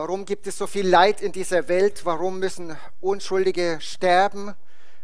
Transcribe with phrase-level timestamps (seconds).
[0.00, 2.04] Warum gibt es so viel Leid in dieser Welt?
[2.04, 4.54] Warum müssen Unschuldige sterben?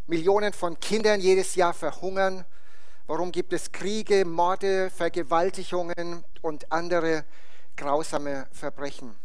[0.07, 2.45] Millionen von Kindern jedes Jahr verhungern?
[3.09, 7.25] Warum gibt es Kriege, Morde, Vergewaltigungen und andere
[7.77, 9.17] grausame Verbrechen?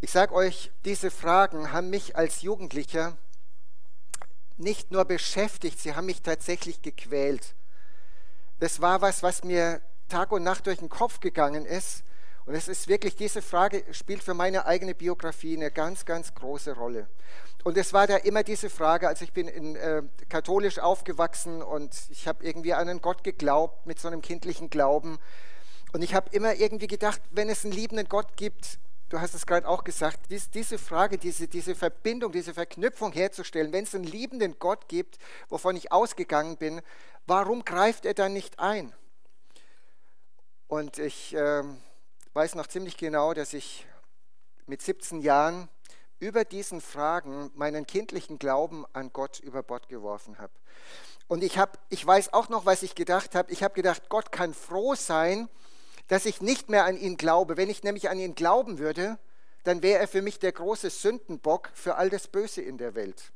[0.00, 3.16] Ich sage euch, diese Fragen haben mich als Jugendlicher
[4.56, 7.56] nicht nur beschäftigt, sie haben mich tatsächlich gequält.
[8.60, 12.04] Das war was, was mir Tag und Nacht durch den Kopf gegangen ist.
[12.50, 16.72] Und es ist wirklich, diese Frage spielt für meine eigene Biografie eine ganz, ganz große
[16.72, 17.06] Rolle.
[17.62, 21.94] Und es war da immer diese Frage, also ich bin in, äh, katholisch aufgewachsen und
[22.10, 25.20] ich habe irgendwie an einen Gott geglaubt mit so einem kindlichen Glauben.
[25.92, 28.80] Und ich habe immer irgendwie gedacht, wenn es einen liebenden Gott gibt,
[29.10, 33.72] du hast es gerade auch gesagt, dies, diese Frage, diese, diese Verbindung, diese Verknüpfung herzustellen,
[33.72, 35.18] wenn es einen liebenden Gott gibt,
[35.50, 36.80] wovon ich ausgegangen bin,
[37.28, 38.92] warum greift er dann nicht ein?
[40.66, 41.62] Und ich äh,
[42.32, 43.86] weiß noch ziemlich genau, dass ich
[44.66, 45.68] mit 17 Jahren
[46.20, 50.52] über diesen Fragen meinen kindlichen Glauben an Gott über Bord geworfen habe.
[51.26, 53.50] Und ich, hab, ich weiß auch noch, was ich gedacht habe.
[53.52, 55.48] Ich habe gedacht, Gott kann froh sein,
[56.08, 57.56] dass ich nicht mehr an ihn glaube.
[57.56, 59.18] Wenn ich nämlich an ihn glauben würde,
[59.64, 63.32] dann wäre er für mich der große Sündenbock für all das Böse in der Welt.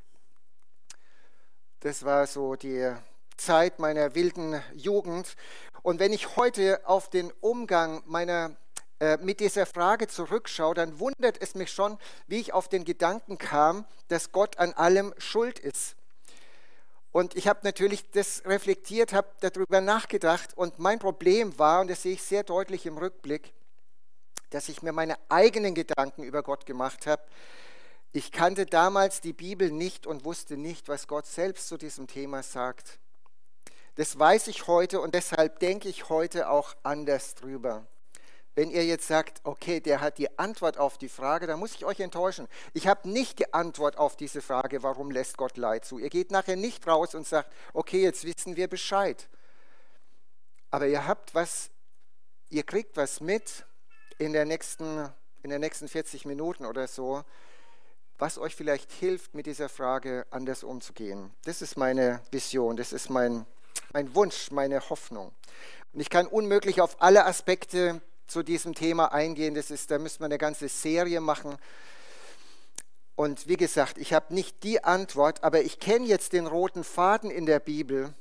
[1.81, 2.95] Das war so die
[3.37, 5.37] Zeit meiner wilden Jugend.
[5.83, 8.57] Und wenn ich heute auf den Umgang meiner
[9.05, 13.37] äh, mit dieser Frage zurückschaue, dann wundert es mich schon, wie ich auf den Gedanken
[13.37, 15.95] kam, dass Gott an allem schuld ist.
[17.13, 22.01] Und ich habe natürlich das reflektiert, habe darüber nachgedacht und mein Problem war, und das
[22.01, 23.53] sehe ich sehr deutlich im Rückblick,
[24.49, 27.23] dass ich mir meine eigenen Gedanken über Gott gemacht habe.
[28.13, 32.43] Ich kannte damals die Bibel nicht und wusste nicht, was Gott selbst zu diesem Thema
[32.43, 32.99] sagt.
[33.97, 37.87] Das weiß ich heute und deshalb denke ich heute auch anders drüber.
[38.55, 41.85] Wenn ihr jetzt sagt, okay, der hat die Antwort auf die Frage, dann muss ich
[41.85, 42.47] euch enttäuschen.
[42.73, 45.99] Ich habe nicht die Antwort auf diese Frage, warum lässt Gott Leid zu.
[45.99, 49.29] Ihr geht nachher nicht raus und sagt, okay, jetzt wissen wir Bescheid.
[50.71, 51.71] Aber ihr habt was,
[52.49, 53.65] ihr kriegt was mit
[54.19, 55.09] in der nächsten,
[55.43, 57.25] in den nächsten 40 Minuten oder so,
[58.19, 61.35] was euch vielleicht hilft, mit dieser Frage anders umzugehen.
[61.45, 63.47] Das ist meine Vision, das ist mein,
[63.93, 65.33] mein Wunsch, meine Hoffnung.
[65.93, 69.55] Und ich kann unmöglich auf alle Aspekte zu diesem Thema eingehen.
[69.55, 71.57] Das ist, da müssen wir eine ganze Serie machen.
[73.17, 77.31] Und wie gesagt, ich habe nicht die Antwort, aber ich kenne jetzt den roten Faden
[77.31, 78.13] in der Bibel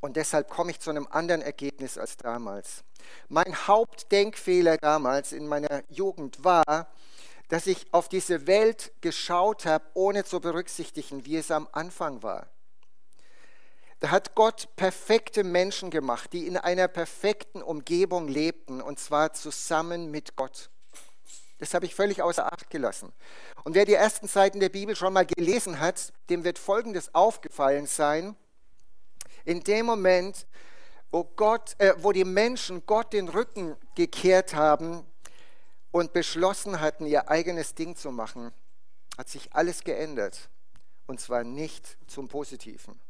[0.00, 2.84] und deshalb komme ich zu einem anderen Ergebnis als damals.
[3.28, 6.88] Mein Hauptdenkfehler damals in meiner Jugend war,
[7.48, 12.48] dass ich auf diese Welt geschaut habe, ohne zu berücksichtigen, wie es am Anfang war.
[14.00, 20.10] Da hat Gott perfekte Menschen gemacht, die in einer perfekten Umgebung lebten, und zwar zusammen
[20.10, 20.70] mit Gott.
[21.58, 23.12] Das habe ich völlig außer Acht gelassen.
[23.64, 27.86] Und wer die ersten Seiten der Bibel schon mal gelesen hat, dem wird Folgendes aufgefallen
[27.86, 28.36] sein.
[29.46, 30.46] In dem Moment,
[31.10, 35.06] wo, Gott, äh, wo die Menschen Gott den Rücken gekehrt haben
[35.90, 38.52] und beschlossen hatten, ihr eigenes Ding zu machen,
[39.16, 40.50] hat sich alles geändert.
[41.06, 43.00] Und zwar nicht zum Positiven.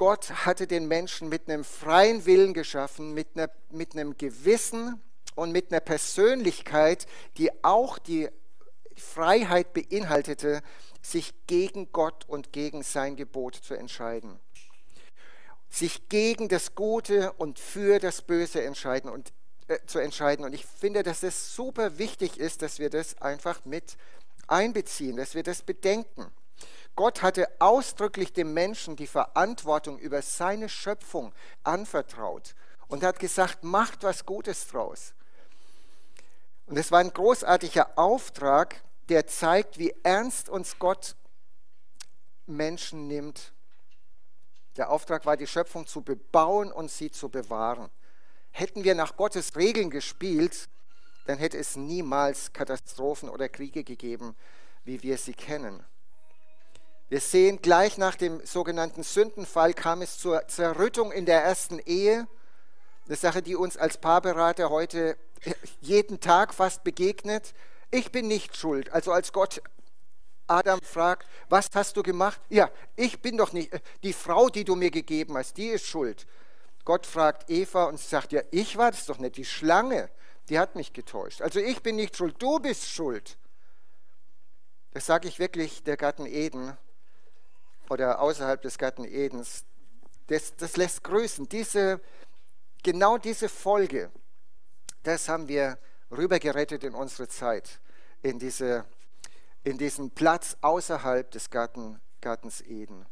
[0.00, 4.98] Gott hatte den Menschen mit einem freien Willen geschaffen, mit, einer, mit einem Gewissen
[5.34, 7.06] und mit einer Persönlichkeit,
[7.36, 8.30] die auch die
[8.96, 10.62] Freiheit beinhaltete,
[11.02, 14.40] sich gegen Gott und gegen sein Gebot zu entscheiden.
[15.68, 19.34] Sich gegen das Gute und für das Böse entscheiden und,
[19.68, 20.46] äh, zu entscheiden.
[20.46, 23.98] Und ich finde, dass es super wichtig ist, dass wir das einfach mit
[24.46, 26.32] einbeziehen, dass wir das bedenken.
[26.96, 32.54] Gott hatte ausdrücklich dem Menschen die Verantwortung über seine Schöpfung anvertraut
[32.88, 35.14] und hat gesagt, macht was Gutes draus.
[36.66, 41.16] Und es war ein großartiger Auftrag, der zeigt, wie ernst uns Gott
[42.46, 43.52] Menschen nimmt.
[44.76, 47.90] Der Auftrag war, die Schöpfung zu bebauen und sie zu bewahren.
[48.52, 50.68] Hätten wir nach Gottes Regeln gespielt,
[51.26, 54.36] dann hätte es niemals Katastrophen oder Kriege gegeben,
[54.84, 55.84] wie wir sie kennen.
[57.10, 62.28] Wir sehen, gleich nach dem sogenannten Sündenfall kam es zur Zerrüttung in der ersten Ehe.
[63.06, 65.16] Eine Sache, die uns als Paarberater heute
[65.80, 67.52] jeden Tag fast begegnet.
[67.90, 68.92] Ich bin nicht schuld.
[68.92, 69.60] Also als Gott
[70.46, 72.40] Adam fragt, was hast du gemacht?
[72.48, 73.72] Ja, ich bin doch nicht,
[74.04, 76.28] die Frau, die du mir gegeben hast, die ist schuld.
[76.84, 80.10] Gott fragt Eva und sagt, ja, ich war das doch nicht, die Schlange,
[80.48, 81.42] die hat mich getäuscht.
[81.42, 83.36] Also ich bin nicht schuld, du bist schuld.
[84.92, 86.78] Das sage ich wirklich der Garten Eden
[87.90, 89.64] oder außerhalb des Garten Edens,
[90.28, 91.48] das, das lässt grüßen.
[91.48, 92.00] Diese,
[92.82, 94.10] genau diese Folge,
[95.02, 95.76] das haben wir
[96.10, 97.80] rübergerettet in unsere Zeit,
[98.22, 98.84] in, diese,
[99.64, 103.06] in diesen Platz außerhalb des Garten, Gartens Eden.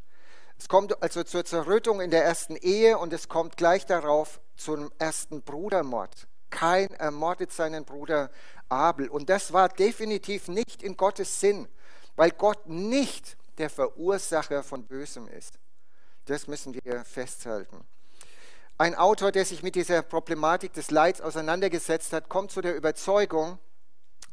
[0.58, 4.92] Es kommt also zur Zerrüttung in der ersten Ehe und es kommt gleich darauf zum
[4.98, 6.26] ersten Brudermord.
[6.50, 8.31] Kein ermordet seinen Bruder
[8.69, 9.08] Abel.
[9.08, 11.69] Und das war definitiv nicht in Gottes Sinn,
[12.16, 15.58] weil Gott nicht der Verursacher von Bösem ist.
[16.26, 17.84] Das müssen wir festhalten.
[18.76, 23.58] Ein Autor, der sich mit dieser Problematik des Leids auseinandergesetzt hat, kommt zu der Überzeugung,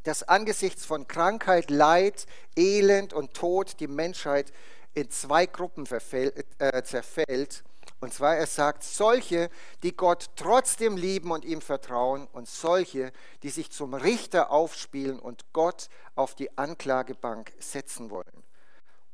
[0.04, 4.54] dass angesichts von Krankheit, Leid, Elend und Tod die Menschheit
[4.94, 7.63] in zwei Gruppen äh, zerfällt.
[8.01, 9.50] Und zwar, er sagt, solche,
[9.81, 13.12] die Gott trotzdem lieben und ihm vertrauen und solche,
[13.42, 18.44] die sich zum Richter aufspielen und Gott auf die Anklagebank setzen wollen.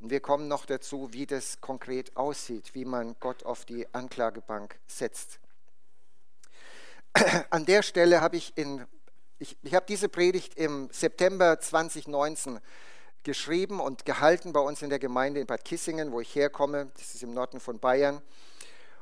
[0.01, 4.79] Und wir kommen noch dazu, wie das konkret aussieht, wie man Gott auf die Anklagebank
[4.87, 5.39] setzt.
[7.51, 8.83] An der Stelle habe ich in,
[9.37, 12.59] ich, ich habe diese Predigt im September 2019
[13.21, 16.89] geschrieben und gehalten bei uns in der Gemeinde in Bad Kissingen, wo ich herkomme.
[16.97, 18.23] Das ist im Norden von Bayern.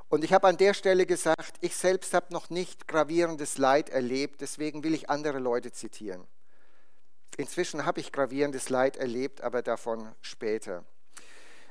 [0.10, 4.42] Und ich habe an der Stelle gesagt, ich selbst habe noch nicht gravierendes Leid erlebt,
[4.42, 6.28] deswegen will ich andere Leute zitieren.
[7.38, 10.84] Inzwischen habe ich gravierendes Leid erlebt, aber davon später.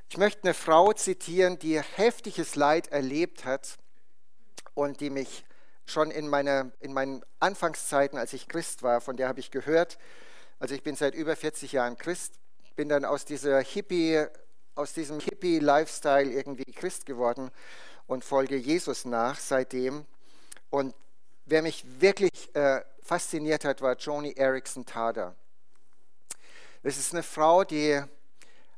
[0.08, 3.76] Ich möchte eine Frau zitieren, die heftiges Leid erlebt hat
[4.74, 5.44] und die mich
[5.84, 9.98] schon in, meiner, in meinen Anfangszeiten, als ich Christ war, von der habe ich gehört,
[10.58, 12.34] also ich bin seit über 40 Jahren Christ,
[12.78, 14.24] bin dann aus dieser Hippie,
[14.76, 17.50] aus diesem Hippie-Lifestyle irgendwie Christ geworden
[18.06, 20.06] und folge Jesus nach seitdem.
[20.70, 20.94] Und
[21.44, 25.34] wer mich wirklich äh, fasziniert hat, war Joni Erickson Tada.
[26.82, 28.00] Das ist eine Frau, die,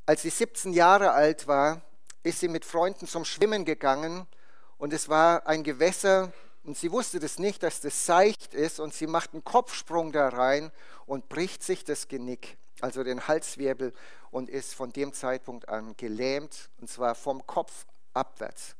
[0.06, 1.82] als sie 17 Jahre alt war,
[2.22, 4.26] ist sie mit Freunden zum Schwimmen gegangen
[4.78, 6.32] und es war ein Gewässer,
[6.62, 10.28] und sie wusste das nicht, dass das seicht ist und sie macht einen Kopfsprung da
[10.28, 10.70] rein
[11.06, 13.92] und bricht sich das Genick, also den Halswirbel
[14.30, 18.76] und ist von dem Zeitpunkt an gelähmt und zwar vom Kopf abwärts.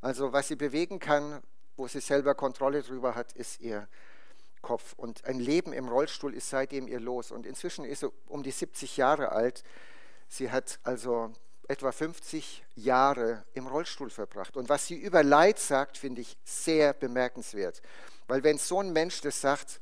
[0.00, 1.42] Also was sie bewegen kann,
[1.76, 3.88] wo sie selber Kontrolle drüber hat, ist ihr
[4.62, 4.94] Kopf.
[4.96, 7.30] Und ein Leben im Rollstuhl ist seitdem ihr los.
[7.30, 9.62] Und inzwischen ist sie um die 70 Jahre alt.
[10.28, 11.32] Sie hat also
[11.68, 14.56] etwa 50 Jahre im Rollstuhl verbracht.
[14.56, 17.82] Und was sie über Leid sagt, finde ich sehr bemerkenswert.
[18.26, 19.80] Weil wenn so ein Mensch das sagt,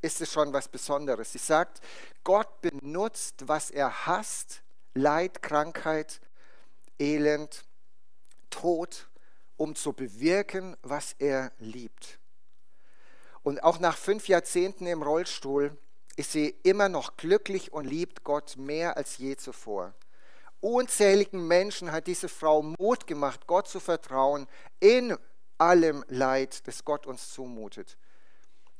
[0.00, 1.32] ist es schon was Besonderes.
[1.32, 1.80] Sie sagt,
[2.22, 4.62] Gott benutzt, was er hasst,
[4.92, 6.20] Leid, Krankheit,
[6.98, 7.64] Elend,
[8.50, 9.08] Tod,
[9.56, 12.18] um zu bewirken, was er liebt.
[13.44, 15.76] Und auch nach fünf Jahrzehnten im Rollstuhl
[16.16, 19.94] ist sie immer noch glücklich und liebt Gott mehr als je zuvor.
[20.60, 24.46] Unzähligen Menschen hat diese Frau Mut gemacht, Gott zu vertrauen
[24.80, 25.14] in
[25.58, 27.98] allem Leid, das Gott uns zumutet.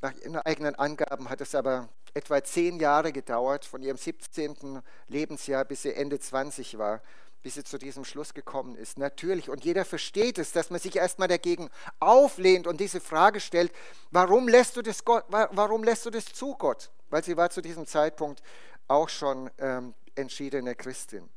[0.01, 4.81] Nach ihren eigenen Angaben hat es aber etwa zehn Jahre gedauert, von ihrem 17.
[5.09, 7.03] Lebensjahr bis sie Ende 20 war,
[7.45, 8.97] bis sie zu diesem Schluss gekommen ist.
[8.97, 11.69] Natürlich, und jeder versteht es, dass man sich erstmal dagegen
[11.99, 13.71] auflehnt und diese Frage stellt,
[14.09, 16.89] warum lässt du das, Gott, warum lässt du das zu, Gott?
[17.11, 18.41] Weil sie war zu diesem Zeitpunkt
[18.87, 21.29] auch schon ähm, entschiedene Christin.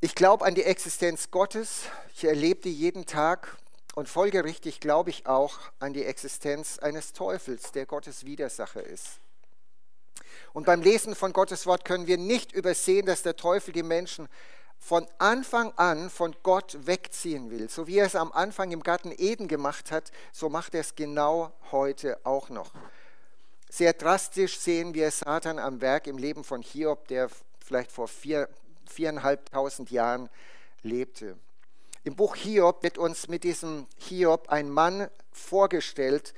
[0.00, 1.82] Ich glaube an die Existenz Gottes.
[2.16, 3.58] Ich erlebe die jeden Tag.
[3.94, 9.21] Und folgerichtig glaube ich auch an die Existenz eines Teufels, der Gottes Widersacher ist.
[10.52, 14.28] Und beim Lesen von Gottes Wort können wir nicht übersehen, dass der Teufel die Menschen
[14.78, 17.70] von Anfang an von Gott wegziehen will.
[17.70, 20.96] So wie er es am Anfang im Garten Eden gemacht hat, so macht er es
[20.96, 22.72] genau heute auch noch.
[23.70, 27.30] Sehr drastisch sehen wir Satan am Werk im Leben von Hiob, der
[27.64, 28.48] vielleicht vor vier,
[28.86, 30.28] viereinhalbtausend Jahren
[30.82, 31.38] lebte.
[32.04, 36.34] Im Buch Hiob wird uns mit diesem Hiob ein Mann vorgestellt,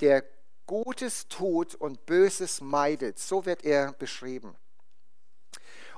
[0.00, 0.22] der
[0.68, 3.18] Gutes tut und Böses meidet.
[3.18, 4.54] So wird er beschrieben.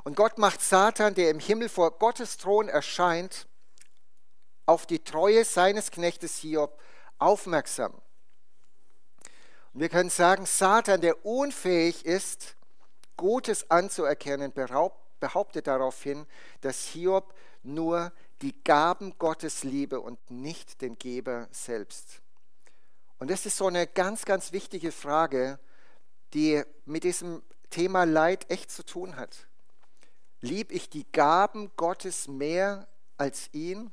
[0.05, 3.47] Und Gott macht Satan, der im Himmel vor Gottes Thron erscheint,
[4.65, 6.81] auf die Treue seines Knechtes Hiob
[7.19, 7.93] aufmerksam.
[9.75, 12.57] Und wir können sagen, Satan, der unfähig ist,
[13.17, 16.27] Gutes anzuerkennen, behauptet daraufhin,
[16.63, 22.23] dass Hiob nur die Gaben Gottes liebe und nicht den Geber selbst.
[23.21, 25.59] Und das ist so eine ganz, ganz wichtige Frage,
[26.33, 29.47] die mit diesem Thema Leid echt zu tun hat.
[30.41, 33.93] Lieb ich die Gaben Gottes mehr als ihn?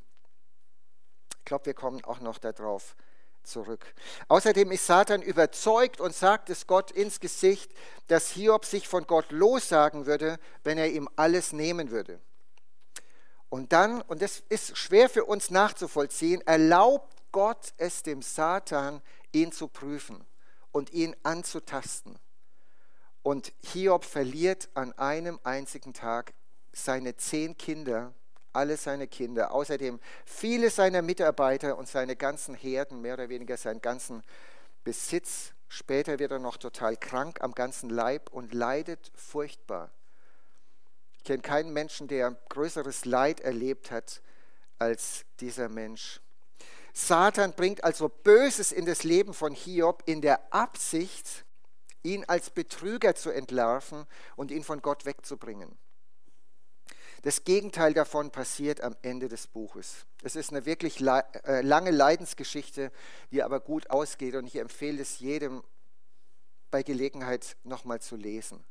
[1.40, 2.96] Ich glaube, wir kommen auch noch darauf
[3.44, 3.94] zurück.
[4.30, 7.72] Außerdem ist Satan überzeugt und sagt es Gott ins Gesicht,
[8.08, 12.22] dass Hiob sich von Gott lossagen würde, wenn er ihm alles nehmen würde.
[13.50, 19.52] Und dann, und das ist schwer für uns nachzuvollziehen, erlaubt Gott es dem Satan, ihn
[19.52, 20.26] zu prüfen
[20.72, 22.18] und ihn anzutasten.
[23.24, 26.34] Und Hiob verliert an einem einzigen Tag
[26.72, 28.14] seine zehn Kinder,
[28.54, 33.82] alle seine Kinder, außerdem viele seiner Mitarbeiter und seine ganzen Herden, mehr oder weniger seinen
[33.82, 34.24] ganzen
[34.84, 35.52] Besitz.
[35.68, 39.92] Später wird er noch total krank am ganzen Leib und leidet furchtbar.
[41.18, 44.22] Ich kenne keinen Menschen, der größeres Leid erlebt hat
[44.80, 46.22] als dieser Mensch.
[46.98, 51.46] Satan bringt also Böses in das Leben von Hiob in der Absicht,
[52.02, 55.78] ihn als Betrüger zu entlarven und ihn von Gott wegzubringen.
[57.22, 60.08] Das Gegenteil davon passiert am Ende des Buches.
[60.24, 62.92] Es ist eine wirklich äh, lange Leidensgeschichte,
[63.32, 65.64] die aber gut ausgeht und ich empfehle es jedem
[66.72, 68.66] bei Gelegenheit nochmal zu lesen.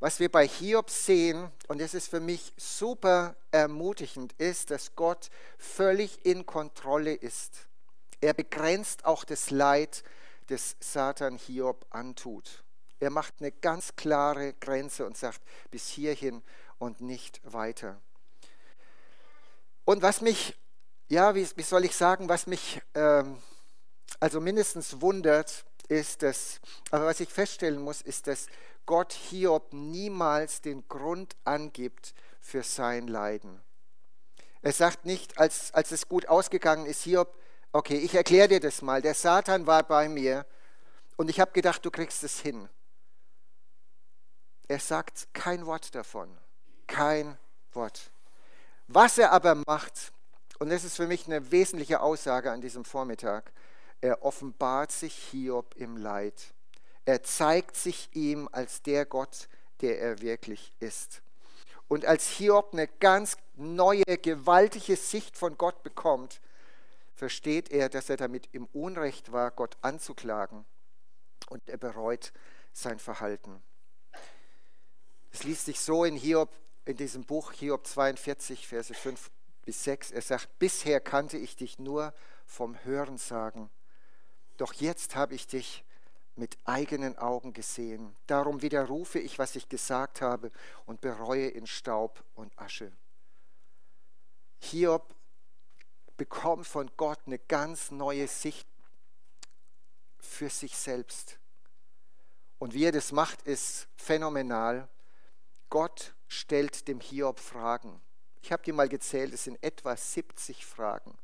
[0.00, 5.30] Was wir bei Hiob sehen, und das ist für mich super ermutigend, ist, dass Gott
[5.58, 7.68] völlig in Kontrolle ist.
[8.20, 10.02] Er begrenzt auch das Leid,
[10.48, 12.64] das Satan Hiob antut.
[13.00, 16.42] Er macht eine ganz klare Grenze und sagt, bis hierhin
[16.78, 18.00] und nicht weiter.
[19.84, 20.58] Und was mich,
[21.08, 23.38] ja, wie, wie soll ich sagen, was mich ähm,
[24.20, 26.60] also mindestens wundert, ist, dass,
[26.90, 28.46] aber was ich feststellen muss, ist, dass
[28.86, 33.60] Gott Hiob niemals den Grund angibt für sein Leiden.
[34.62, 37.36] Er sagt nicht, als, als es gut ausgegangen ist, Hiob,
[37.72, 40.46] okay, ich erkläre dir das mal, der Satan war bei mir
[41.16, 42.68] und ich habe gedacht, du kriegst es hin.
[44.66, 46.34] Er sagt kein Wort davon,
[46.86, 47.36] kein
[47.72, 48.10] Wort.
[48.86, 50.12] Was er aber macht,
[50.58, 53.52] und das ist für mich eine wesentliche Aussage an diesem Vormittag,
[54.00, 56.53] er offenbart sich Hiob im Leid.
[57.04, 59.48] Er zeigt sich ihm als der Gott,
[59.80, 61.22] der er wirklich ist.
[61.88, 66.40] Und als Hiob eine ganz neue, gewaltige Sicht von Gott bekommt,
[67.14, 70.64] versteht er, dass er damit im Unrecht war, Gott anzuklagen.
[71.50, 72.32] Und er bereut
[72.72, 73.62] sein Verhalten.
[75.30, 76.50] Es liest sich so in Hiob,
[76.84, 79.30] in diesem Buch Hiob 42, Verse 5
[79.64, 80.10] bis 6.
[80.10, 82.14] Er sagt, bisher kannte ich dich nur
[82.46, 83.70] vom Hörensagen,
[84.56, 85.84] doch jetzt habe ich dich
[86.36, 88.14] mit eigenen Augen gesehen.
[88.26, 90.50] Darum widerrufe ich, was ich gesagt habe
[90.86, 92.92] und bereue in Staub und Asche.
[94.58, 95.14] Hiob
[96.16, 98.66] bekommt von Gott eine ganz neue Sicht
[100.18, 101.38] für sich selbst.
[102.58, 104.88] Und wie er das macht, ist phänomenal.
[105.68, 108.00] Gott stellt dem Hiob Fragen.
[108.42, 111.16] Ich habe dir mal gezählt, es sind etwa 70 Fragen.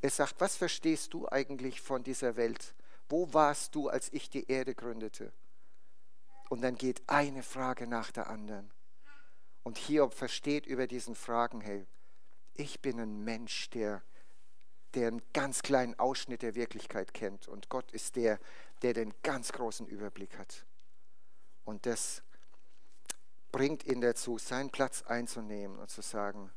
[0.00, 2.74] Er sagt, was verstehst du eigentlich von dieser Welt?
[3.08, 5.32] Wo warst du, als ich die Erde gründete?
[6.48, 8.70] Und dann geht eine Frage nach der anderen.
[9.62, 11.86] Und Hiob versteht über diesen Fragen, hey,
[12.54, 14.02] ich bin ein Mensch, der,
[14.94, 17.48] der einen ganz kleinen Ausschnitt der Wirklichkeit kennt.
[17.48, 18.38] Und Gott ist der,
[18.82, 20.66] der den ganz großen Überblick hat.
[21.64, 22.22] Und das
[23.52, 26.50] bringt ihn dazu, seinen Platz einzunehmen und zu sagen,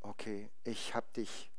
[0.00, 1.50] okay, ich habe dich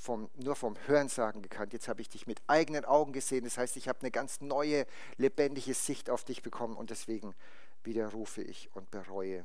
[0.00, 1.72] vom, nur vom Hörensagen gekannt.
[1.72, 3.44] Jetzt habe ich dich mit eigenen Augen gesehen.
[3.44, 4.86] Das heißt, ich habe eine ganz neue,
[5.18, 7.34] lebendige Sicht auf dich bekommen und deswegen
[7.84, 9.44] widerrufe ich und bereue.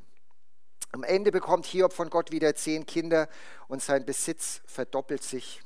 [0.92, 3.28] Am Ende bekommt Hiob von Gott wieder zehn Kinder
[3.68, 5.62] und sein Besitz verdoppelt sich.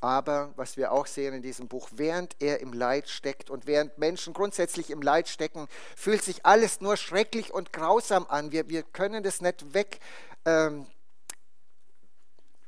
[0.00, 3.98] Aber was wir auch sehen in diesem Buch, während er im Leid steckt und während
[3.98, 5.66] Menschen grundsätzlich im Leid stecken,
[5.96, 8.52] fühlt sich alles nur schrecklich und grausam an.
[8.52, 9.98] Wir, wir können das nicht weg,
[10.44, 10.86] ähm,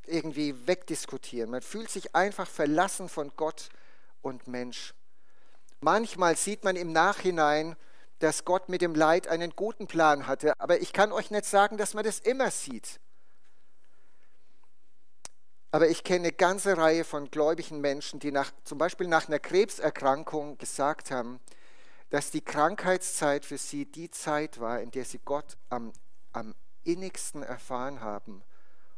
[0.08, 1.50] irgendwie wegdiskutieren.
[1.50, 3.68] Man fühlt sich einfach verlassen von Gott
[4.22, 4.94] und Mensch.
[5.80, 7.76] Manchmal sieht man im Nachhinein,
[8.18, 11.76] dass Gott mit dem Leid einen guten Plan hatte, aber ich kann euch nicht sagen,
[11.76, 12.98] dass man das immer sieht.
[15.70, 19.38] Aber ich kenne eine ganze Reihe von gläubigen Menschen, die nach, zum Beispiel nach einer
[19.38, 21.38] Krebserkrankung gesagt haben,
[22.08, 25.92] dass die Krankheitszeit für sie die Zeit war, in der sie Gott am,
[26.32, 28.42] am innigsten erfahren haben.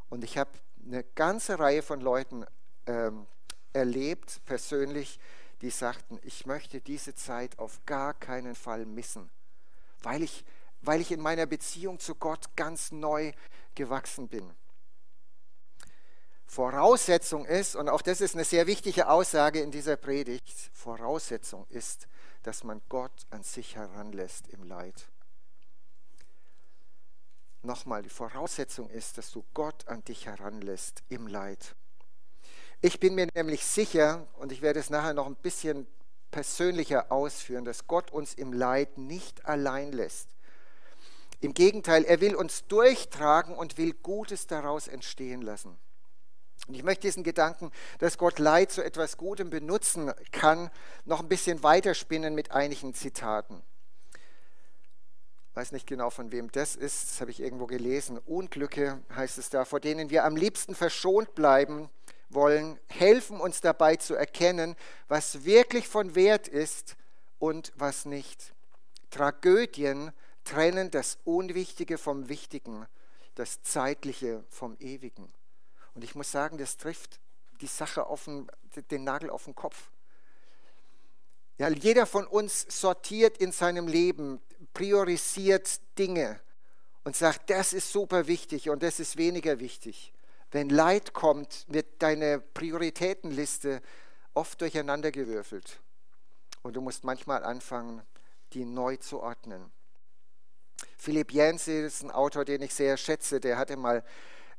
[0.09, 0.51] Und ich habe
[0.89, 2.45] eine ganze Reihe von Leuten
[2.87, 3.27] ähm,
[3.73, 5.21] erlebt, persönlich,
[5.61, 9.31] die sagten, ich möchte diese Zeit auf gar keinen Fall missen,
[10.03, 10.45] weil ich,
[10.81, 13.33] weil ich in meiner Beziehung zu Gott ganz neu
[13.75, 14.51] gewachsen bin.
[16.47, 22.09] Voraussetzung ist, und auch das ist eine sehr wichtige Aussage in dieser Predigt, Voraussetzung ist,
[22.43, 25.09] dass man Gott an sich heranlässt im Leid.
[27.63, 31.75] Nochmal, die Voraussetzung ist, dass du Gott an dich heranlässt im Leid.
[32.81, 35.89] Ich bin mir nämlich sicher, und ich werde es nachher noch ein bisschen
[36.31, 40.29] persönlicher ausführen, dass Gott uns im Leid nicht allein lässt.
[41.41, 45.77] Im Gegenteil, er will uns durchtragen und will Gutes daraus entstehen lassen.
[46.69, 50.71] Und ich möchte diesen Gedanken, dass Gott Leid zu etwas Gutem benutzen kann,
[51.05, 53.63] noch ein bisschen weiterspinnen mit einigen Zitaten.
[55.55, 58.19] Weiß nicht genau, von wem das ist, das habe ich irgendwo gelesen.
[58.19, 61.91] Unglücke heißt es da, vor denen wir am liebsten verschont bleiben
[62.29, 64.77] wollen, helfen uns dabei zu erkennen,
[65.09, 66.97] was wirklich von Wert ist
[67.39, 68.55] und was nicht.
[69.11, 70.13] Tragödien
[70.45, 72.87] trennen das Unwichtige vom Wichtigen,
[73.35, 75.33] das Zeitliche vom Ewigen.
[75.95, 77.21] Und ich muss sagen, das trifft
[77.61, 78.47] die Sache auf den,
[78.91, 79.91] den Nagel auf den Kopf.
[81.59, 84.41] Ja, jeder von uns sortiert in seinem Leben,
[84.75, 86.41] priorisiert Dinge
[87.05, 90.13] und sagt, das ist super wichtig und das ist weniger wichtig.
[90.51, 93.83] Wenn Leid kommt, wird deine Prioritätenliste
[94.35, 95.81] oft durcheinandergewürfelt.
[96.63, 98.03] Und du musst manchmal anfangen,
[98.53, 99.71] die neu zu ordnen.
[100.97, 103.41] Philipp Jense ist ein Autor, den ich sehr schätze.
[103.41, 104.05] Der hatte mal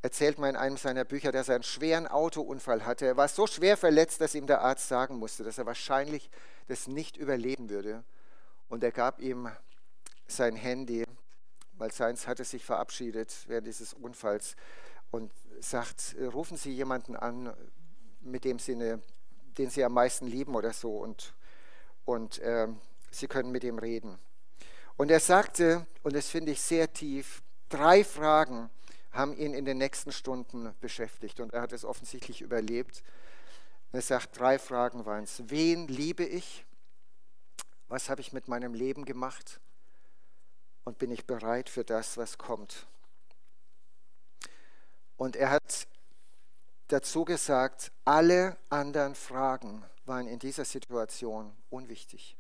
[0.02, 3.06] erzählt mal in einem seiner Bücher, dass er einen schweren Autounfall hatte.
[3.06, 6.30] Er war so schwer verletzt, dass ihm der Arzt sagen musste, dass er wahrscheinlich
[6.68, 8.04] das nicht überleben würde.
[8.70, 9.50] Und er gab ihm
[10.32, 11.06] sein Handy,
[11.74, 14.56] weil seins hatte sich verabschiedet während dieses Unfalls
[15.12, 17.54] und sagt, rufen Sie jemanden an,
[18.22, 19.02] mit dem Sie eine,
[19.58, 21.34] den Sie am meisten lieben oder so und,
[22.06, 22.68] und äh,
[23.12, 24.18] Sie können mit ihm reden.
[24.98, 28.70] Und er sagte, und das finde ich sehr tief, drei Fragen
[29.12, 33.04] haben ihn in den nächsten Stunden beschäftigt und er hat es offensichtlich überlebt.
[33.92, 35.42] Er sagt, drei Fragen waren es.
[35.50, 36.66] Wen liebe ich?
[37.88, 39.60] Was habe ich mit meinem Leben gemacht?
[40.84, 42.88] Und bin ich bereit für das, was kommt?
[45.18, 45.88] Und er hat
[46.88, 52.36] dazu gesagt, alle anderen Fragen waren in dieser Situation unwichtig.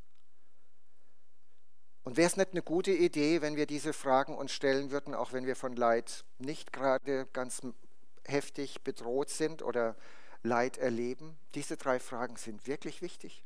[2.03, 5.34] Und wäre es nicht eine gute Idee, wenn wir diese Fragen uns stellen würden, auch
[5.34, 7.62] wenn wir von Leid nicht gerade ganz
[8.25, 9.96] heftig bedroht sind oder
[10.41, 11.38] Leid erleben?
[11.53, 13.43] Diese drei Fragen sind wirklich wichtig.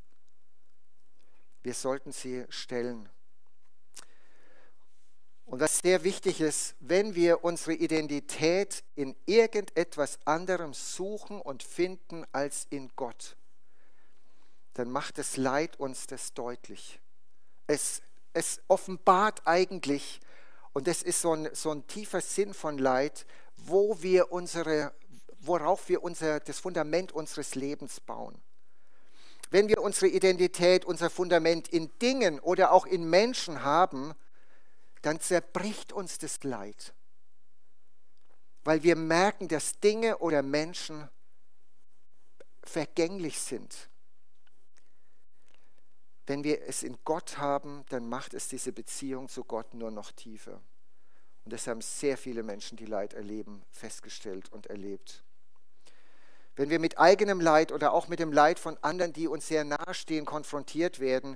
[1.64, 3.10] Wir sollten sie stellen.
[5.46, 12.26] Und was sehr wichtig ist, wenn wir unsere Identität in irgendetwas anderem suchen und finden
[12.32, 13.36] als in Gott,
[14.74, 17.00] dann macht das Leid uns das deutlich.
[17.68, 18.02] Es
[18.34, 20.20] es offenbart eigentlich,
[20.74, 23.26] und das ist so ein, so ein tiefer Sinn von Leid,
[23.56, 24.92] wo wir unsere,
[25.40, 28.42] worauf wir unser, das Fundament unseres Lebens bauen.
[29.52, 34.14] Wenn wir unsere Identität, unser Fundament in Dingen oder auch in Menschen haben,
[35.04, 36.94] dann zerbricht uns das Leid.
[38.64, 41.10] Weil wir merken, dass Dinge oder Menschen
[42.64, 43.90] vergänglich sind.
[46.26, 50.12] Wenn wir es in Gott haben, dann macht es diese Beziehung zu Gott nur noch
[50.14, 50.62] tiefer.
[51.44, 55.26] Und das haben sehr viele Menschen, die Leid erleben, festgestellt und erlebt.
[56.56, 59.64] Wenn wir mit eigenem Leid oder auch mit dem Leid von anderen, die uns sehr
[59.64, 61.36] nahestehen, konfrontiert werden,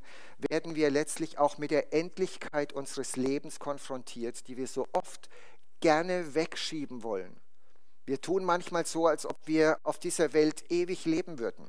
[0.49, 5.27] werden wir letztlich auch mit der Endlichkeit unseres Lebens konfrontiert, die wir so oft
[5.79, 7.35] gerne wegschieben wollen.
[8.05, 11.67] Wir tun manchmal so, als ob wir auf dieser Welt ewig leben würden.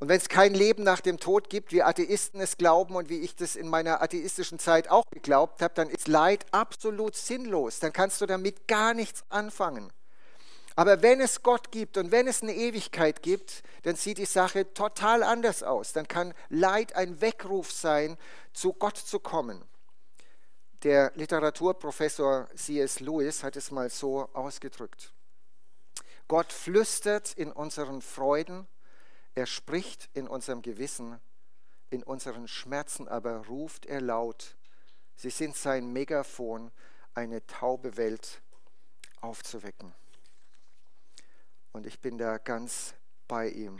[0.00, 3.18] Und wenn es kein Leben nach dem Tod gibt, wie Atheisten es glauben und wie
[3.18, 7.80] ich das in meiner atheistischen Zeit auch geglaubt habe, dann ist Leid absolut sinnlos.
[7.80, 9.92] Dann kannst du damit gar nichts anfangen.
[10.78, 14.72] Aber wenn es Gott gibt und wenn es eine Ewigkeit gibt, dann sieht die Sache
[14.74, 15.92] total anders aus.
[15.92, 18.16] Dann kann Leid ein Weckruf sein,
[18.52, 19.64] zu Gott zu kommen.
[20.84, 23.00] Der Literaturprofessor C.S.
[23.00, 25.12] Lewis hat es mal so ausgedrückt.
[26.28, 28.68] Gott flüstert in unseren Freuden
[29.34, 31.20] er spricht in unserem Gewissen,
[31.90, 34.56] in unseren Schmerzen aber ruft er laut.
[35.16, 36.70] Sie sind sein Megafon,
[37.14, 38.42] eine taube Welt
[39.20, 39.92] aufzuwecken.
[41.78, 42.94] Und ich bin da ganz
[43.28, 43.78] bei ihm.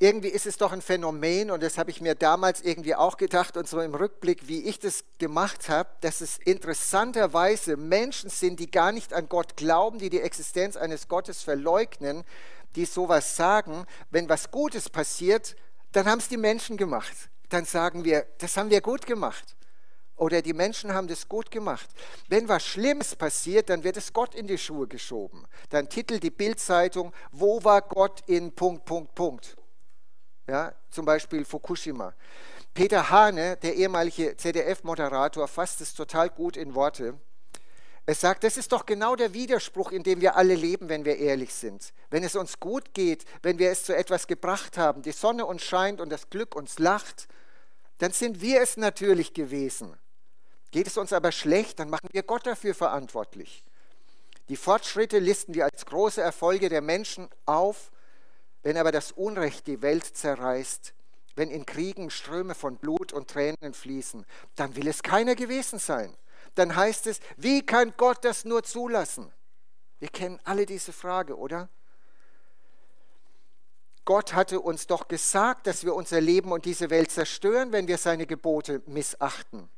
[0.00, 3.56] irgendwie ist es doch ein Phänomen und das habe ich mir damals irgendwie auch gedacht
[3.56, 8.70] und so im Rückblick, wie ich das gemacht habe, dass es interessanterweise Menschen sind, die
[8.70, 12.24] gar nicht an Gott glauben, die die Existenz eines Gottes verleugnen,
[12.74, 15.54] die sowas sagen, wenn was Gutes passiert,
[15.92, 17.14] dann haben es die Menschen gemacht.
[17.48, 19.54] Dann sagen wir, das haben wir gut gemacht.
[20.20, 21.88] Oder die Menschen haben das gut gemacht.
[22.28, 25.46] Wenn was Schlimmes passiert, dann wird es Gott in die Schuhe geschoben.
[25.70, 29.56] Dann titelt die Bildzeitung, wo war Gott in Punkt, Punkt, Punkt
[30.50, 32.12] ja, zum Beispiel Fukushima.
[32.74, 37.14] Peter Hane, der ehemalige ZDF-Moderator, fasst es total gut in Worte.
[38.04, 41.18] Er sagt, das ist doch genau der Widerspruch, in dem wir alle leben, wenn wir
[41.18, 41.92] ehrlich sind.
[42.10, 45.62] Wenn es uns gut geht, wenn wir es zu etwas gebracht haben, die Sonne uns
[45.62, 47.28] scheint und das Glück uns lacht,
[47.98, 49.96] dann sind wir es natürlich gewesen.
[50.70, 53.64] Geht es uns aber schlecht, dann machen wir Gott dafür verantwortlich.
[54.48, 57.90] Die Fortschritte listen wir als große Erfolge der Menschen auf,
[58.62, 60.94] wenn aber das Unrecht die Welt zerreißt,
[61.36, 66.16] wenn in Kriegen Ströme von Blut und Tränen fließen, dann will es keiner gewesen sein.
[66.54, 69.32] Dann heißt es, wie kann Gott das nur zulassen?
[69.98, 71.68] Wir kennen alle diese Frage, oder?
[74.04, 77.98] Gott hatte uns doch gesagt, dass wir unser Leben und diese Welt zerstören, wenn wir
[77.98, 79.68] seine Gebote missachten.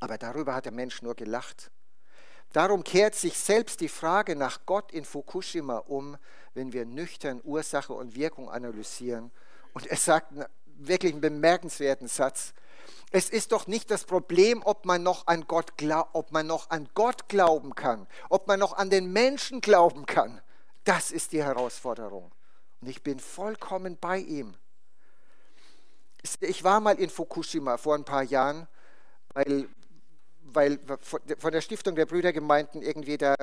[0.00, 1.70] Aber darüber hat der Mensch nur gelacht.
[2.52, 6.16] Darum kehrt sich selbst die Frage nach Gott in Fukushima um,
[6.54, 9.30] wenn wir nüchtern Ursache und Wirkung analysieren.
[9.74, 10.32] Und er sagt
[10.78, 12.54] wirklich einen bemerkenswerten Satz.
[13.10, 15.72] Es ist doch nicht das Problem, ob man noch an Gott,
[16.12, 20.40] ob man noch an Gott glauben kann, ob man noch an den Menschen glauben kann.
[20.84, 22.32] Das ist die Herausforderung.
[22.80, 24.54] Und ich bin vollkommen bei ihm.
[26.40, 28.66] Ich war mal in Fukushima vor ein paar Jahren,
[29.34, 29.68] weil,
[30.52, 30.78] weil
[31.38, 33.34] von der Stiftung der Brüdergemeinden irgendwie da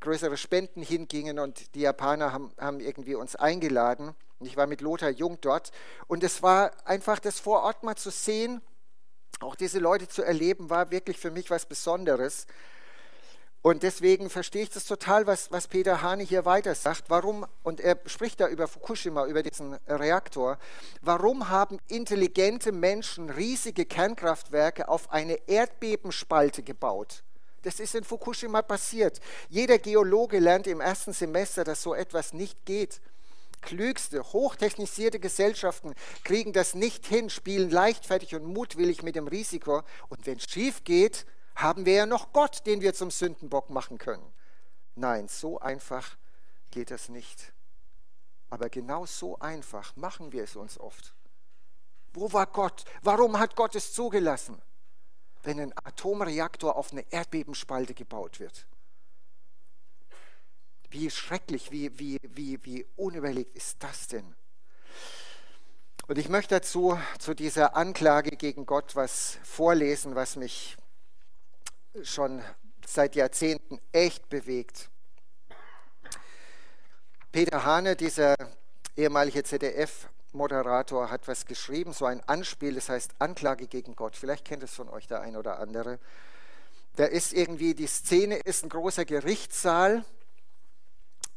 [0.00, 4.14] größere Spenden hingingen und die Japaner haben, haben irgendwie uns eingeladen.
[4.38, 5.70] Und ich war mit Lothar Jung dort.
[6.06, 8.60] Und es war einfach das vor Ort mal zu sehen,
[9.40, 12.46] auch diese Leute zu erleben, war wirklich für mich was Besonderes.
[13.62, 17.04] Und deswegen verstehe ich das total, was, was Peter Hane hier weiter sagt.
[17.08, 20.58] Warum, und er spricht da über Fukushima, über diesen Reaktor,
[21.02, 27.22] warum haben intelligente Menschen riesige Kernkraftwerke auf eine Erdbebenspalte gebaut?
[27.62, 29.20] Das ist in Fukushima passiert.
[29.50, 33.02] Jeder Geologe lernt im ersten Semester, dass so etwas nicht geht.
[33.60, 35.94] Klügste, hochtechnisierte Gesellschaften
[36.24, 39.82] kriegen das nicht hin, spielen leichtfertig und mutwillig mit dem Risiko.
[40.08, 43.98] Und wenn es schief geht, haben wir ja noch Gott, den wir zum Sündenbock machen
[43.98, 44.32] können.
[44.94, 46.16] Nein, so einfach
[46.70, 47.52] geht das nicht.
[48.48, 51.14] Aber genau so einfach machen wir es uns oft.
[52.12, 52.84] Wo war Gott?
[53.02, 54.60] Warum hat Gott es zugelassen,
[55.42, 58.66] wenn ein Atomreaktor auf eine Erdbebenspalte gebaut wird?
[60.90, 64.34] Wie schrecklich, wie, wie, wie, wie unüberlegt ist das denn?
[66.08, 70.76] Und ich möchte dazu, zu dieser Anklage gegen Gott was vorlesen, was mich
[72.02, 72.42] schon
[72.86, 74.90] seit Jahrzehnten echt bewegt.
[77.32, 78.34] Peter Hane, dieser
[78.96, 84.16] ehemalige ZDF-Moderator, hat was geschrieben, so ein Anspiel, das heißt Anklage gegen Gott.
[84.16, 85.98] Vielleicht kennt es von euch der ein oder andere.
[86.96, 90.04] Da ist irgendwie, die Szene ist ein großer Gerichtssaal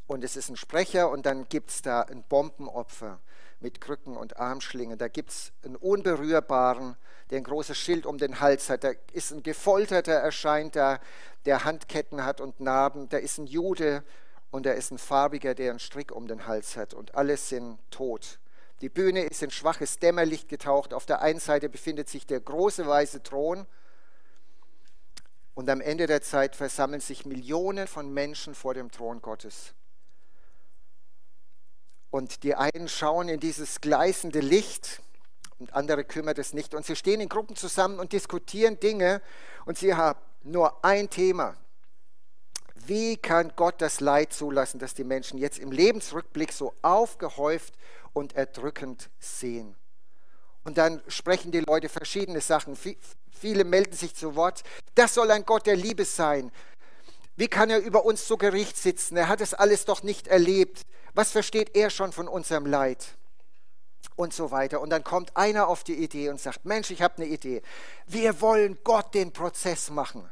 [0.08, 3.20] und es ist ein Sprecher und dann gibt es da ein Bombenopfer
[3.64, 4.98] mit Krücken und Armschlingen.
[4.98, 6.96] Da gibt es einen Unberührbaren,
[7.30, 8.84] der ein großes Schild um den Hals hat.
[8.84, 11.00] Da ist ein Gefolterter, erscheint da,
[11.46, 13.10] der Handketten hat und Narben.
[13.10, 14.04] Da ist ein Jude
[14.52, 16.94] und da ist ein Farbiger, der einen Strick um den Hals hat.
[16.94, 18.40] Und alle sind tot.
[18.82, 20.94] Die Bühne ist in schwaches Dämmerlicht getaucht.
[20.94, 23.66] Auf der einen Seite befindet sich der große weiße Thron.
[25.56, 29.74] Und am Ende der Zeit versammeln sich Millionen von Menschen vor dem Thron Gottes.
[32.14, 35.02] Und die einen schauen in dieses gleißende Licht
[35.58, 36.76] und andere kümmert es nicht.
[36.76, 39.20] Und sie stehen in Gruppen zusammen und diskutieren Dinge
[39.66, 41.58] und sie haben nur ein Thema.
[42.76, 47.74] Wie kann Gott das Leid zulassen, das die Menschen jetzt im Lebensrückblick so aufgehäuft
[48.14, 49.76] und erdrückend sehen?
[50.64, 52.78] Und dann sprechen die Leute verschiedene Sachen.
[53.32, 54.62] Viele melden sich zu Wort.
[54.94, 56.52] Das soll ein Gott der Liebe sein.
[57.36, 59.18] Wie kann er über uns zu Gericht sitzen?
[59.18, 60.86] Er hat es alles doch nicht erlebt.
[61.14, 63.16] Was versteht er schon von unserem Leid?
[64.16, 64.82] Und so weiter.
[64.82, 67.64] Und dann kommt einer auf die Idee und sagt, Mensch, ich habe eine Idee.
[68.06, 70.30] Wir wollen Gott den Prozess machen.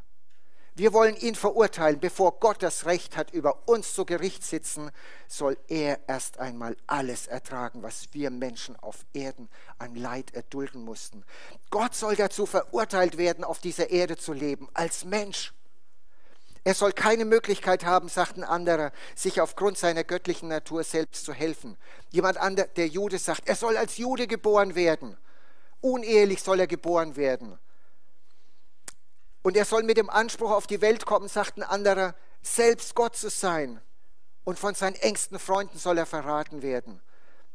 [0.74, 2.00] Wir wollen ihn verurteilen.
[2.00, 4.92] Bevor Gott das Recht hat, über uns zu Gericht sitzen,
[5.28, 11.26] soll er erst einmal alles ertragen, was wir Menschen auf Erden an Leid erdulden mussten.
[11.72, 15.54] Gott soll dazu verurteilt werden, auf dieser Erde zu leben, als Mensch.
[16.64, 21.34] Er soll keine Möglichkeit haben, sagt ein anderer, sich aufgrund seiner göttlichen Natur selbst zu
[21.34, 21.76] helfen.
[22.12, 25.18] Jemand anderer, der Jude sagt, er soll als Jude geboren werden.
[25.82, 27.58] Unehelich soll er geboren werden.
[29.42, 33.16] Und er soll mit dem Anspruch auf die Welt kommen, sagt ein anderer, selbst Gott
[33.16, 33.82] zu sein.
[34.44, 37.02] Und von seinen engsten Freunden soll er verraten werden,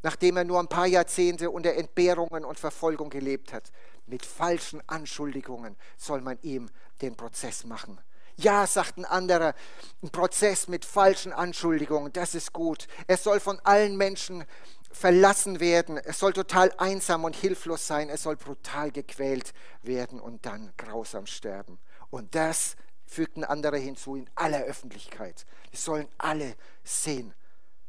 [0.03, 3.71] nachdem er nur ein paar Jahrzehnte unter Entbehrungen und Verfolgung gelebt hat.
[4.05, 6.69] Mit falschen Anschuldigungen soll man ihm
[7.01, 7.99] den Prozess machen.
[8.37, 9.55] Ja, sagt ein anderer,
[10.03, 12.87] ein Prozess mit falschen Anschuldigungen, das ist gut.
[13.07, 14.45] Er soll von allen Menschen
[14.91, 15.97] verlassen werden.
[15.97, 18.09] Er soll total einsam und hilflos sein.
[18.09, 21.79] Er soll brutal gequält werden und dann grausam sterben.
[22.09, 25.45] Und das fügt ein anderer hinzu in aller Öffentlichkeit.
[25.71, 27.33] Die sollen alle sehen.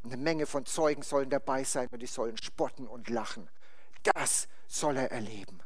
[0.05, 3.51] Eine Menge von Zeugen sollen dabei sein und die sollen spotten und lachen.
[4.15, 5.61] Das soll er erleben.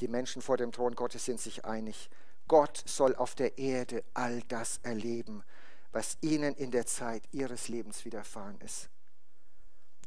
[0.00, 2.08] Die Menschen vor dem Thron Gottes sind sich einig.
[2.50, 5.44] Gott soll auf der Erde all das erleben,
[5.92, 8.88] was ihnen in der Zeit ihres Lebens widerfahren ist.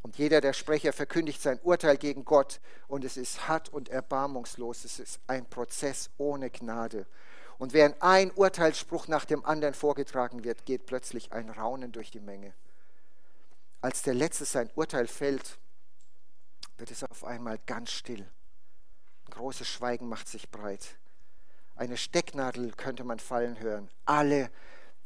[0.01, 4.83] Und jeder der Sprecher verkündigt sein Urteil gegen Gott und es ist hart und erbarmungslos.
[4.83, 7.05] Es ist ein Prozess ohne Gnade.
[7.59, 12.19] Und während ein Urteilsspruch nach dem anderen vorgetragen wird, geht plötzlich ein Raunen durch die
[12.19, 12.53] Menge.
[13.79, 15.59] Als der Letzte sein Urteil fällt,
[16.77, 18.29] wird es auf einmal ganz still.
[19.27, 20.97] Ein großes Schweigen macht sich breit.
[21.75, 23.89] Eine Stecknadel könnte man fallen hören.
[24.05, 24.51] Alle,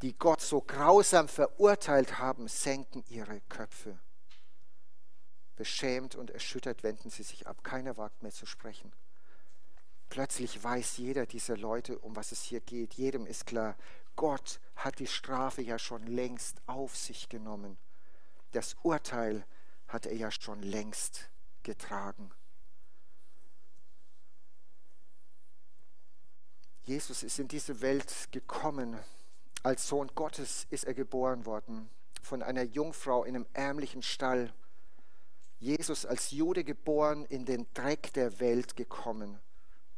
[0.01, 3.97] die Gott so grausam verurteilt haben, senken ihre Köpfe.
[5.55, 7.63] Beschämt und erschüttert wenden sie sich ab.
[7.63, 8.91] Keiner wagt mehr zu sprechen.
[10.09, 12.93] Plötzlich weiß jeder dieser Leute, um was es hier geht.
[12.93, 13.75] Jedem ist klar,
[14.15, 17.77] Gott hat die Strafe ja schon längst auf sich genommen.
[18.51, 19.45] Das Urteil
[19.87, 21.29] hat er ja schon längst
[21.63, 22.31] getragen.
[26.87, 28.97] Jesus ist in diese Welt gekommen.
[29.61, 31.89] Als Sohn Gottes ist er geboren worden
[32.21, 34.53] von einer Jungfrau in einem ärmlichen Stall
[35.59, 39.39] Jesus als Jude geboren, in den Dreck der Welt gekommen.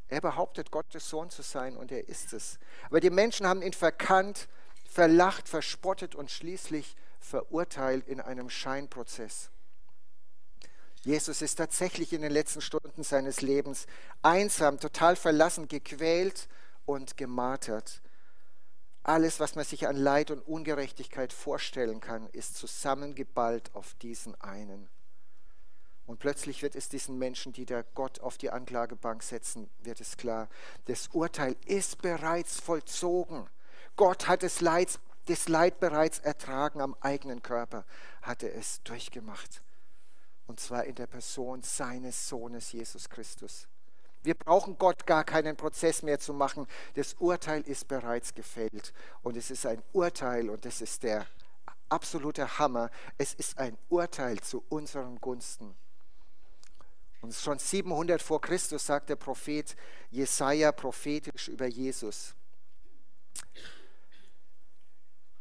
[0.07, 2.57] Er behauptet, Gottes Sohn zu sein und er ist es.
[2.85, 4.47] Aber die Menschen haben ihn verkannt,
[4.89, 9.51] verlacht, verspottet und schließlich verurteilt in einem Scheinprozess.
[11.03, 13.85] Jesus ist tatsächlich in den letzten Stunden seines Lebens
[14.23, 16.47] einsam, total verlassen, gequält
[16.89, 18.01] und gemartert.
[19.03, 24.89] Alles, was man sich an Leid und Ungerechtigkeit vorstellen kann, ist zusammengeballt auf diesen einen.
[26.07, 30.17] Und plötzlich wird es diesen Menschen, die da Gott auf die Anklagebank setzen, wird es
[30.17, 30.49] klar,
[30.85, 33.47] das Urteil ist bereits vollzogen.
[33.95, 37.85] Gott hat das Leid, das Leid bereits ertragen am eigenen Körper,
[38.23, 39.61] hat er es durchgemacht.
[40.47, 43.67] Und zwar in der Person seines Sohnes Jesus Christus.
[44.23, 46.67] Wir brauchen Gott gar keinen Prozess mehr zu machen.
[46.95, 48.93] Das Urteil ist bereits gefällt.
[49.23, 51.25] Und es ist ein Urteil, und das ist der
[51.89, 55.75] absolute Hammer, es ist ein Urteil zu unseren Gunsten.
[57.21, 59.75] Und schon 700 vor Christus sagt der Prophet
[60.09, 62.33] Jesaja prophetisch über Jesus.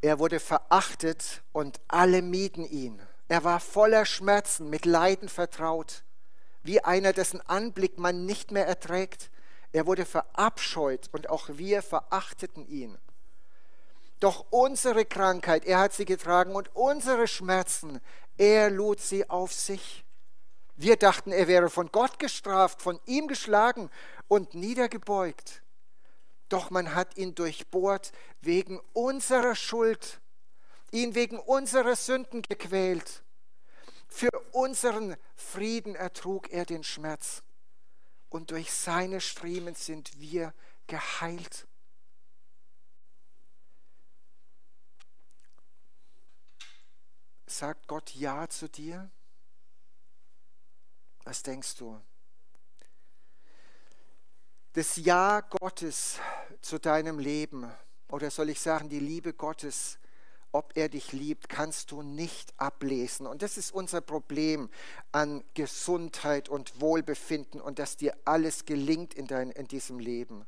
[0.00, 3.00] Er wurde verachtet und alle mieden ihn.
[3.28, 6.04] Er war voller Schmerzen, mit Leiden vertraut,
[6.68, 9.30] wie einer, dessen Anblick man nicht mehr erträgt.
[9.72, 12.98] Er wurde verabscheut und auch wir verachteten ihn.
[14.20, 18.00] Doch unsere Krankheit, er hat sie getragen und unsere Schmerzen,
[18.36, 20.04] er lud sie auf sich.
[20.76, 23.90] Wir dachten, er wäre von Gott gestraft, von ihm geschlagen
[24.28, 25.62] und niedergebeugt.
[26.50, 30.20] Doch man hat ihn durchbohrt wegen unserer Schuld,
[30.90, 33.22] ihn wegen unserer Sünden gequält.
[34.08, 37.42] Für unseren Frieden ertrug er den Schmerz
[38.30, 40.52] und durch seine Striemen sind wir
[40.86, 41.66] geheilt.
[47.46, 49.10] Sagt Gott Ja zu dir?
[51.24, 52.00] Was denkst du?
[54.72, 56.20] Das Ja Gottes
[56.60, 57.70] zu deinem Leben,
[58.08, 59.98] oder soll ich sagen, die Liebe Gottes,
[60.52, 63.26] ob er dich liebt, kannst du nicht ablesen.
[63.26, 64.70] Und das ist unser Problem
[65.12, 70.46] an Gesundheit und Wohlbefinden und dass dir alles gelingt in, dein, in diesem Leben.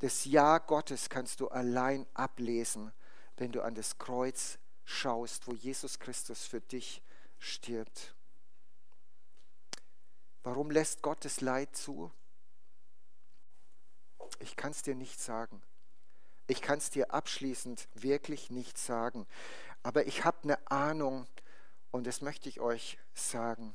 [0.00, 2.92] Das Ja Gottes kannst du allein ablesen,
[3.36, 7.02] wenn du an das Kreuz schaust, wo Jesus Christus für dich
[7.38, 8.14] stirbt.
[10.42, 12.10] Warum lässt Gott das Leid zu?
[14.38, 15.62] Ich kann es dir nicht sagen.
[16.50, 19.24] Ich kann es dir abschließend wirklich nicht sagen.
[19.84, 21.28] Aber ich habe eine Ahnung
[21.92, 23.72] und das möchte ich euch sagen.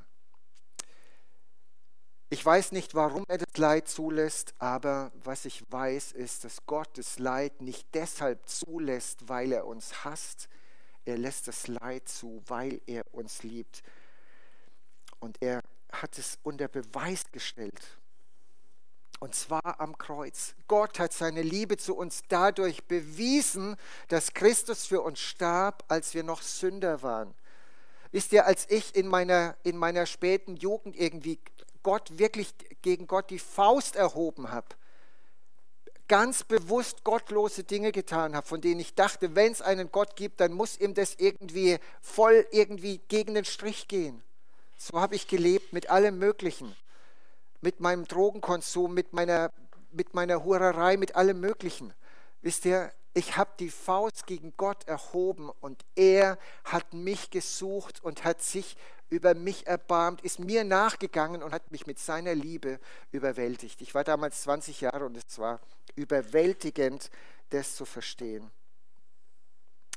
[2.30, 6.90] Ich weiß nicht, warum er das Leid zulässt, aber was ich weiß, ist, dass Gott
[6.98, 10.50] das Leid nicht deshalb zulässt, weil er uns hasst.
[11.06, 13.84] Er lässt das Leid zu, weil er uns liebt.
[15.22, 15.62] Und er
[15.94, 17.98] hat es unter Beweis gestellt.
[19.20, 20.56] Und zwar am Kreuz.
[20.68, 23.76] Gott hat seine Liebe zu uns dadurch bewiesen,
[24.10, 27.34] dass Christus für uns starb, als wir noch Sünder waren.
[28.12, 31.40] Wisst ihr, als ich in meiner, in meiner späten Jugend irgendwie
[31.84, 34.68] Gott wirklich gegen Gott die Faust erhoben habe,
[36.08, 40.40] ganz bewusst gottlose Dinge getan habe, von denen ich dachte, wenn es einen Gott gibt,
[40.40, 44.22] dann muss ihm das irgendwie voll irgendwie gegen den Strich gehen.
[44.78, 46.76] So habe ich gelebt mit allem Möglichen.
[47.66, 49.52] Mit meinem Drogenkonsum, mit meiner,
[49.92, 51.96] mit meiner Hurerei, mit allem Möglichen.
[52.44, 58.26] Wisst ihr, Ich habe die Faust gegen Gott erhoben und er hat mich gesucht und
[58.26, 58.76] hat sich
[59.10, 62.78] über mich erbarmt, ist mir nachgegangen und hat mich mit seiner Liebe
[63.12, 63.82] überwältigt.
[63.82, 65.62] Ich war damals 20 Jahre und es war
[65.96, 67.10] überwältigend,
[67.52, 68.52] das zu verstehen.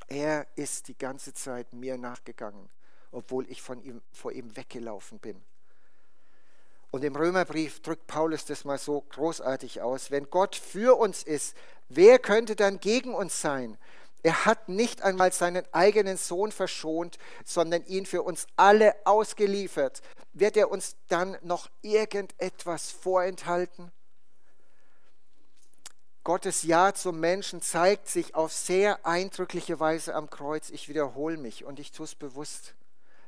[0.06, 2.70] Er ist die ganze Zeit mir nachgegangen,
[3.10, 5.42] obwohl ich von ihm, vor ihm weggelaufen bin.
[6.90, 10.10] Und im Römerbrief drückt Paulus das mal so großartig aus.
[10.10, 11.54] Wenn Gott für uns ist,
[11.88, 13.76] wer könnte dann gegen uns sein?
[14.22, 20.02] Er hat nicht einmal seinen eigenen Sohn verschont, sondern ihn für uns alle ausgeliefert.
[20.32, 23.92] Wird er uns dann noch irgendetwas vorenthalten?
[26.24, 30.68] Gottes Ja zum Menschen zeigt sich auf sehr eindrückliche Weise am Kreuz.
[30.70, 32.74] Ich wiederhole mich und ich tue es bewusst.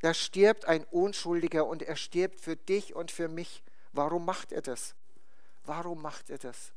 [0.01, 3.63] Da stirbt ein Unschuldiger und er stirbt für dich und für mich.
[3.93, 4.95] Warum macht er das?
[5.65, 6.73] Warum macht er das?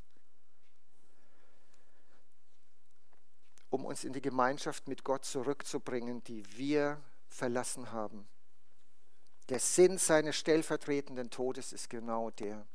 [3.69, 8.27] Um uns in die Gemeinschaft mit Gott zurückzubringen, die wir verlassen haben.
[9.49, 12.65] Der Sinn seines stellvertretenden Todes ist genau der.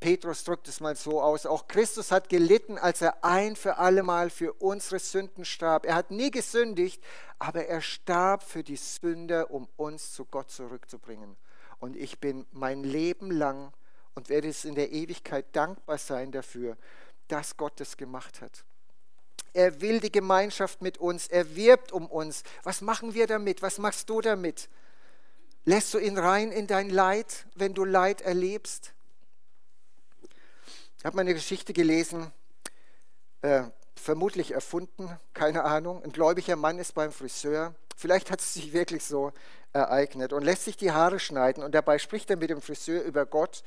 [0.00, 4.28] Petrus drückt es mal so aus, auch Christus hat gelitten, als er ein für allemal
[4.28, 5.86] für unsere Sünden starb.
[5.86, 7.02] Er hat nie gesündigt,
[7.38, 11.36] aber er starb für die Sünder, um uns zu Gott zurückzubringen.
[11.78, 13.72] Und ich bin mein Leben lang
[14.14, 16.76] und werde es in der Ewigkeit dankbar sein dafür,
[17.28, 18.64] dass Gott das gemacht hat.
[19.54, 22.42] Er will die Gemeinschaft mit uns, er wirbt um uns.
[22.62, 23.62] Was machen wir damit?
[23.62, 24.68] Was machst du damit?
[25.64, 28.92] Lässt du ihn rein in dein Leid, wenn du Leid erlebst?
[31.06, 32.32] Habe mal eine Geschichte gelesen,
[33.42, 33.62] äh,
[33.94, 36.02] vermutlich erfunden, keine Ahnung.
[36.02, 37.76] Ein gläubiger Mann ist beim Friseur.
[37.96, 39.32] Vielleicht hat es sich wirklich so
[39.72, 41.62] ereignet und lässt sich die Haare schneiden.
[41.62, 43.62] Und dabei spricht er mit dem Friseur über Gott.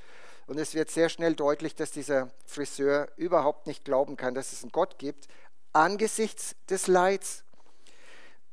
[0.47, 4.61] Und es wird sehr schnell deutlich, dass dieser Friseur überhaupt nicht glauben kann, dass es
[4.61, 5.29] einen Gott gibt,
[5.71, 7.45] angesichts des Leids.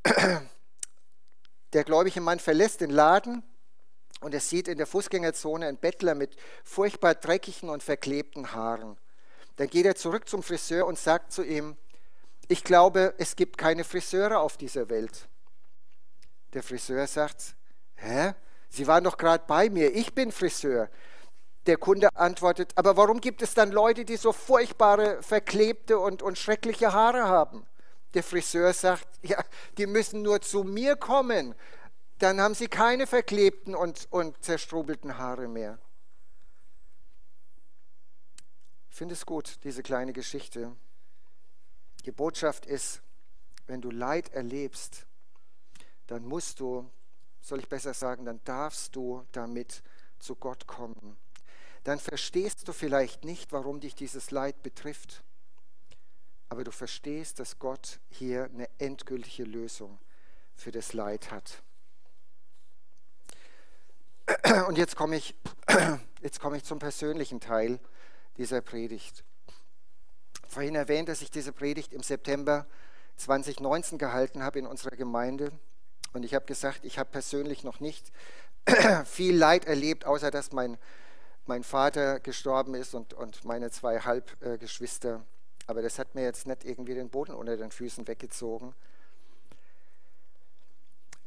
[1.73, 3.43] Der gläubige Mann verlässt den Laden
[4.21, 8.97] und er sieht in der Fußgängerzone einen Bettler mit furchtbar dreckigen und verklebten Haaren.
[9.57, 11.77] Dann geht er zurück zum Friseur und sagt zu ihm,
[12.49, 15.29] ich glaube, es gibt keine Friseure auf dieser Welt.
[16.53, 17.57] Der Friseur sagt,
[17.97, 18.35] hä?
[18.69, 20.89] Sie waren doch gerade bei mir, ich bin Friseur.
[21.67, 26.39] Der Kunde antwortet, aber warum gibt es dann Leute, die so furchtbare, verklebte und, und
[26.39, 27.67] schreckliche Haare haben?
[28.15, 29.43] Der Friseur sagt, ja,
[29.77, 31.55] die müssen nur zu mir kommen
[32.19, 35.79] dann haben sie keine verklebten und, und zerstrubelten Haare mehr.
[38.91, 40.75] Ich finde es gut, diese kleine Geschichte.
[42.07, 43.03] Die Botschaft ist,
[43.67, 45.07] wenn du Leid erlebst,
[46.07, 46.91] dann musst du,
[47.43, 49.83] soll ich besser sagen, dann darfst du damit
[50.19, 51.19] zu Gott kommen.
[51.85, 55.23] Dann verstehst du vielleicht nicht, warum dich dieses Leid betrifft,
[56.49, 59.99] aber du verstehst, dass Gott hier eine endgültige Lösung
[60.55, 61.63] für das Leid hat.
[64.69, 65.35] Und jetzt komme ich,
[66.23, 67.79] jetzt komme ich zum persönlichen Teil
[68.37, 69.25] dieser Predigt.
[70.49, 72.67] Vorhin erwähnt, dass ich diese Predigt im September
[73.17, 75.53] 2019 gehalten habe in unserer Gemeinde.
[76.13, 78.13] Und ich habe gesagt, ich habe persönlich noch nicht
[79.05, 80.79] viel Leid erlebt, außer dass mein,
[81.47, 85.25] mein Vater gestorben ist und, und meine zwei Halbgeschwister.
[85.67, 88.75] Aber das hat mir jetzt nicht irgendwie den Boden unter den Füßen weggezogen.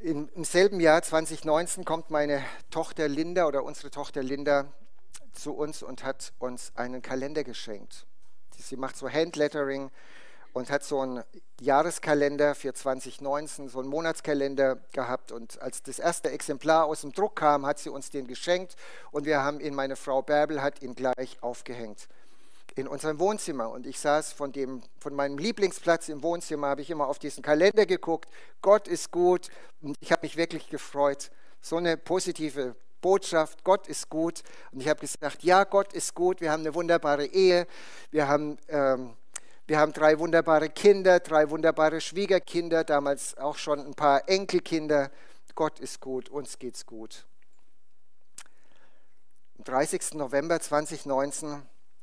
[0.02, 4.72] Im, selben Jahr 2019 kommt meine Tochter Linda oder unsere Tochter Linda
[5.34, 8.06] zu uns und hat uns einen Kalender geschenkt.
[8.56, 9.90] Sie macht so Handlettering
[10.54, 11.22] und hat so einen
[11.60, 15.32] Jahreskalender für 2019, so einen Monatskalender gehabt.
[15.32, 18.76] Und als das erste Exemplar aus dem Druck kam, hat sie uns den geschenkt
[19.10, 22.08] und wir haben ihn, meine Frau Bärbel hat ihn gleich aufgehängt
[22.76, 26.90] in unserem Wohnzimmer und ich saß von, dem, von meinem Lieblingsplatz im Wohnzimmer, habe ich
[26.90, 28.30] immer auf diesen Kalender geguckt.
[28.62, 29.48] Gott ist gut
[29.82, 31.30] und ich habe mich wirklich gefreut.
[31.60, 34.42] So eine positive Botschaft, Gott ist gut.
[34.72, 37.66] Und ich habe gesagt, ja, Gott ist gut, wir haben eine wunderbare Ehe,
[38.10, 39.14] wir haben, ähm,
[39.66, 45.10] wir haben drei wunderbare Kinder, drei wunderbare Schwiegerkinder, damals auch schon ein paar Enkelkinder.
[45.54, 47.26] Gott ist gut, uns geht's gut.
[49.58, 50.14] Am 30.
[50.14, 51.62] November 2019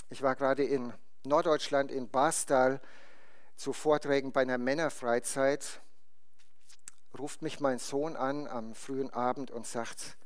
[0.10, 0.94] ich war gerade in
[1.24, 2.80] Norddeutschland, in Bastal,
[3.56, 5.82] zu Vorträgen bei einer Männerfreizeit.
[7.18, 10.18] Ruft mich mein Sohn an am frühen Abend und sagt,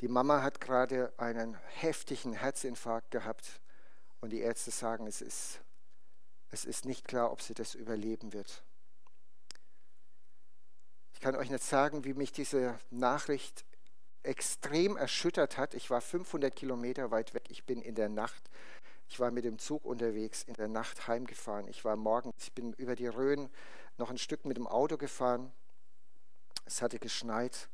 [0.00, 3.60] die Mama hat gerade einen heftigen Herzinfarkt gehabt
[4.20, 5.60] und die Ärzte sagen, es ist,
[6.50, 8.64] es ist nicht klar, ob sie das überleben wird.
[11.12, 13.64] Ich kann euch nicht sagen, wie mich diese Nachricht
[14.22, 15.74] extrem erschüttert hat.
[15.74, 17.44] Ich war 500 Kilometer weit weg.
[17.48, 18.50] Ich bin in der Nacht
[19.12, 21.68] Ich war mit dem Zug unterwegs, in der Nacht heimgefahren.
[21.68, 23.50] Ich war morgens, ich bin über die Rhön
[23.98, 25.52] noch ein Stück mit dem Auto gefahren.
[26.64, 27.68] Es hatte geschneit.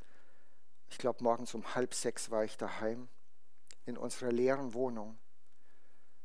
[0.91, 3.09] Ich glaube, morgens um halb sechs war ich daheim
[3.87, 5.17] in unserer leeren Wohnung.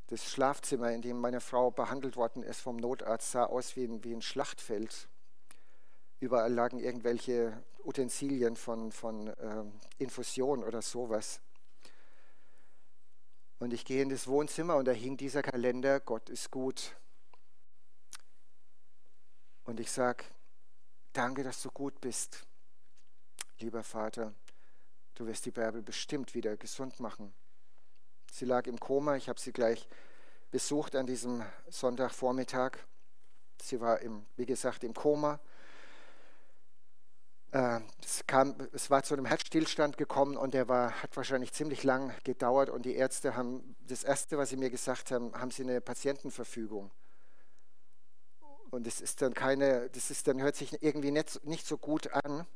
[0.08, 4.04] Das Schlafzimmer, in dem meine Frau behandelt worden ist vom Notarzt, sah aus wie ein,
[4.04, 5.10] wie ein Schlachtfeld.
[6.22, 9.64] Überall lagen irgendwelche Utensilien von, von äh,
[10.00, 11.40] Infusion oder sowas.
[13.60, 16.96] Und ich gehe in das Wohnzimmer und da hing dieser Kalender, Gott ist gut.
[19.64, 20.26] Und ich sage,
[21.14, 22.46] danke, dass du gut bist,
[23.60, 24.34] lieber Vater.
[25.16, 27.34] Du wirst die Bärbel bestimmt wieder gesund machen.
[28.32, 29.88] Sie lag im Koma, ich habe sie gleich
[30.50, 32.78] besucht an diesem Sonntagvormittag.
[33.62, 35.40] Sie war, im, wie gesagt, im Koma.
[37.54, 41.84] Äh, es, kam, es war zu einem Herzstillstand gekommen und der war, hat wahrscheinlich ziemlich
[41.84, 42.72] lang gedauert.
[42.72, 46.90] Und die Ärzte haben, das Erste, was sie mir gesagt haben, haben sie eine Patientenverfügung.
[48.72, 52.12] Und das ist dann keine, das ist dann hört sich irgendwie nicht, nicht so gut
[52.12, 52.48] an.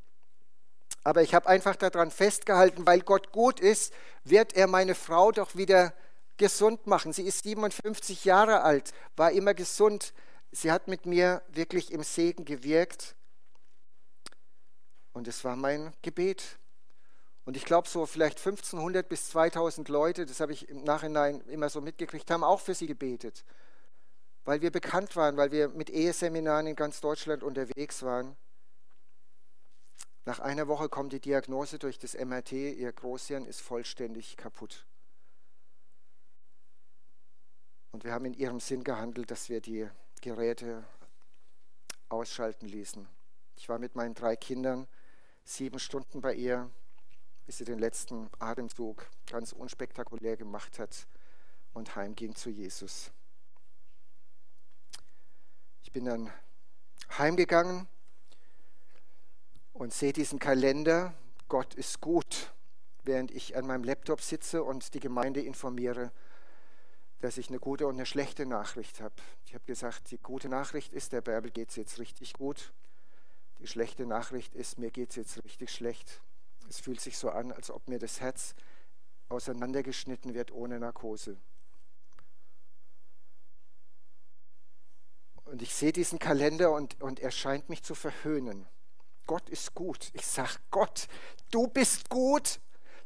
[1.04, 3.93] Aber ich habe einfach daran festgehalten, weil Gott gut ist,
[4.24, 5.93] wird er meine Frau doch wieder
[6.38, 7.14] gesund machen.
[7.14, 10.12] Sie ist 57 Jahre alt, war immer gesund.
[10.52, 13.16] Sie hat mit mir wirklich im Segen gewirkt.
[15.18, 16.59] Und es war mein Gebet.
[17.43, 21.70] Und ich glaube, so vielleicht 1500 bis 2000 Leute, das habe ich im Nachhinein immer
[21.70, 23.43] so mitgekriegt, haben auch für sie gebetet.
[24.45, 28.38] Weil wir bekannt waren, weil wir mit Eheseminaren in ganz Deutschland unterwegs waren.
[30.26, 34.86] Nach einer Woche kommt die Diagnose durch das MRT, ihr Großhirn ist vollständig kaputt.
[37.91, 39.89] Und wir haben in ihrem Sinn gehandelt, dass wir die
[40.22, 40.84] Geräte
[42.07, 43.07] ausschalten ließen.
[43.55, 44.88] Ich war mit meinen drei Kindern
[45.48, 46.70] sieben Stunden bei ihr,
[47.45, 51.08] bis sie den letzten Atemzug ganz unspektakulär gemacht hat
[51.74, 53.12] und heimging zu Jesus.
[55.84, 56.32] Ich bin dann
[57.18, 57.88] heimgegangen
[59.72, 61.14] und sehe diesen Kalender,
[61.48, 62.52] Gott ist gut,
[63.04, 66.12] während ich an meinem Laptop sitze und die Gemeinde informiere,
[67.20, 69.16] dass ich eine gute und eine schlechte Nachricht habe.
[69.45, 72.74] Ich habe gesagt, die gute Nachricht ist, der Bärbel geht es jetzt richtig gut.
[73.60, 76.22] Die schlechte Nachricht ist, mir geht es jetzt richtig schlecht.
[76.70, 78.53] Es fühlt sich so an, als ob mir das Herz
[79.30, 81.38] auseinandergeschnitten wird ohne Narkose.
[85.45, 88.68] Und ich sehe diesen Kalender und, und er scheint mich zu verhöhnen.
[89.26, 90.12] Gott ist gut.
[90.14, 91.08] Ich sage, Gott,
[91.51, 92.60] du bist gut.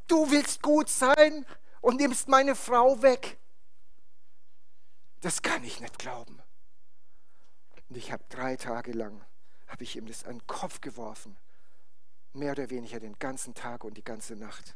[0.08, 1.46] Du willst gut sein
[1.82, 3.38] und nimmst meine Frau weg.
[5.22, 6.42] Das kann ich nicht glauben.
[7.90, 9.24] Und ich habe drei Tage lang
[9.72, 11.38] habe ich ihm das an den Kopf geworfen.
[12.34, 14.76] Mehr oder weniger den ganzen Tag und die ganze Nacht.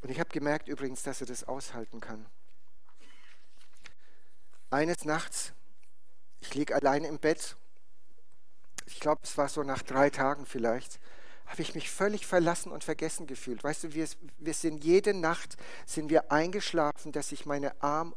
[0.00, 2.26] Und ich habe gemerkt übrigens, dass er das aushalten kann.
[4.70, 5.52] Eines Nachts,
[6.40, 7.56] ich liege allein im Bett,
[8.86, 11.00] ich glaube, es war so nach drei Tagen vielleicht,
[11.46, 13.64] habe ich mich völlig verlassen und vergessen gefühlt.
[13.64, 14.06] Weißt du, wir,
[14.38, 18.14] wir sind jede Nacht sind wir eingeschlafen, dass ich, meine Arm,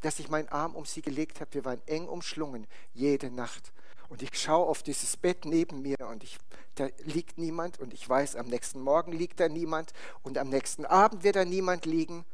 [0.00, 1.52] dass ich meinen Arm um sie gelegt habe.
[1.54, 3.72] Wir waren eng umschlungen, jede Nacht.
[4.12, 6.36] Und ich schaue auf dieses Bett neben mir und ich,
[6.74, 10.84] da liegt niemand und ich weiß, am nächsten Morgen liegt da niemand und am nächsten
[10.84, 12.26] Abend wird da niemand liegen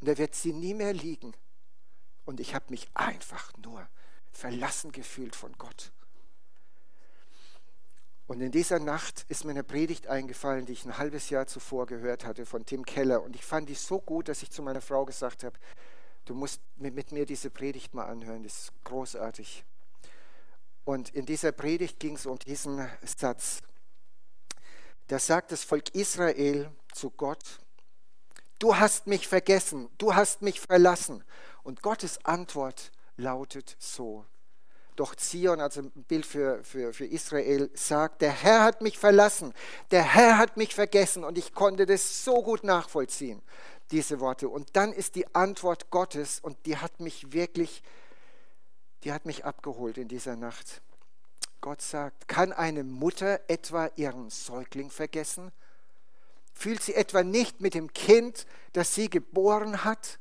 [0.00, 1.34] und da wird sie nie mehr liegen.
[2.24, 3.86] Und ich habe mich einfach nur
[4.32, 5.92] verlassen gefühlt von Gott.
[8.26, 11.84] Und in dieser Nacht ist mir eine Predigt eingefallen, die ich ein halbes Jahr zuvor
[11.84, 13.22] gehört hatte von Tim Keller.
[13.22, 15.58] Und ich fand die so gut, dass ich zu meiner Frau gesagt habe,
[16.24, 19.66] du musst mit, mir diese Predigt mal anhören, das ist großartig.
[20.84, 23.60] Und in dieser Predigt ging es um diesen Satz.
[25.08, 27.60] Da sagt das Volk Israel zu Gott,
[28.58, 31.24] du hast mich vergessen, du hast mich verlassen.
[31.62, 34.24] Und Gottes Antwort lautet so.
[34.96, 39.52] Doch Zion, also ein Bild für, für, für Israel, sagt, der Herr hat mich verlassen,
[39.90, 41.24] der Herr hat mich vergessen.
[41.24, 43.42] Und ich konnte das so gut nachvollziehen,
[43.90, 44.48] diese Worte.
[44.48, 48.03] Und dann ist die Antwort Gottes und die hat mich wirklich vergessen
[49.04, 50.80] die hat mich abgeholt in dieser Nacht.
[51.60, 55.52] Gott sagt, kann eine Mutter etwa ihren Säugling vergessen?
[56.54, 60.18] Fühlt sie etwa nicht mit dem Kind, das sie geboren hat?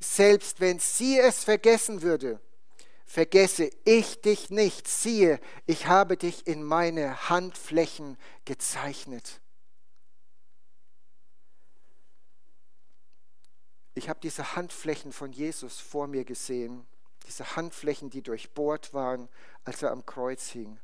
[0.00, 2.40] Selbst wenn sie es vergessen würde,
[3.04, 4.88] vergesse ich dich nicht.
[4.88, 9.40] Siehe, ich habe dich in meine Handflächen gezeichnet.
[13.94, 16.86] Ich habe diese Handflächen von Jesus vor mir gesehen
[17.26, 19.28] diese Handflächen, die durchbohrt waren,
[19.64, 20.78] als er am Kreuz hing.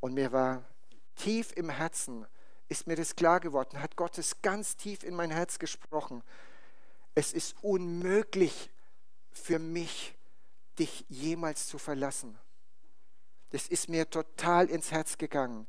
[0.00, 0.64] Und mir war
[1.16, 2.26] tief im Herzen,
[2.68, 6.22] ist mir das klar geworden, hat Gottes ganz tief in mein Herz gesprochen.
[7.14, 8.70] es ist unmöglich
[9.32, 10.14] für mich,
[10.78, 12.38] dich jemals zu verlassen.
[13.50, 15.66] Das ist mir total ins Herz gegangen.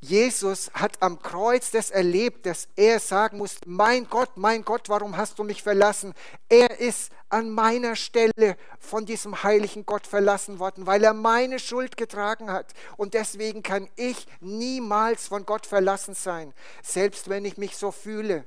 [0.00, 5.16] Jesus hat am Kreuz das erlebt, dass er sagen muss, mein Gott, mein Gott, warum
[5.16, 6.14] hast du mich verlassen?
[6.48, 11.96] Er ist an meiner Stelle von diesem heiligen Gott verlassen worden, weil er meine Schuld
[11.96, 12.74] getragen hat.
[12.96, 18.44] Und deswegen kann ich niemals von Gott verlassen sein, selbst wenn ich mich so fühle.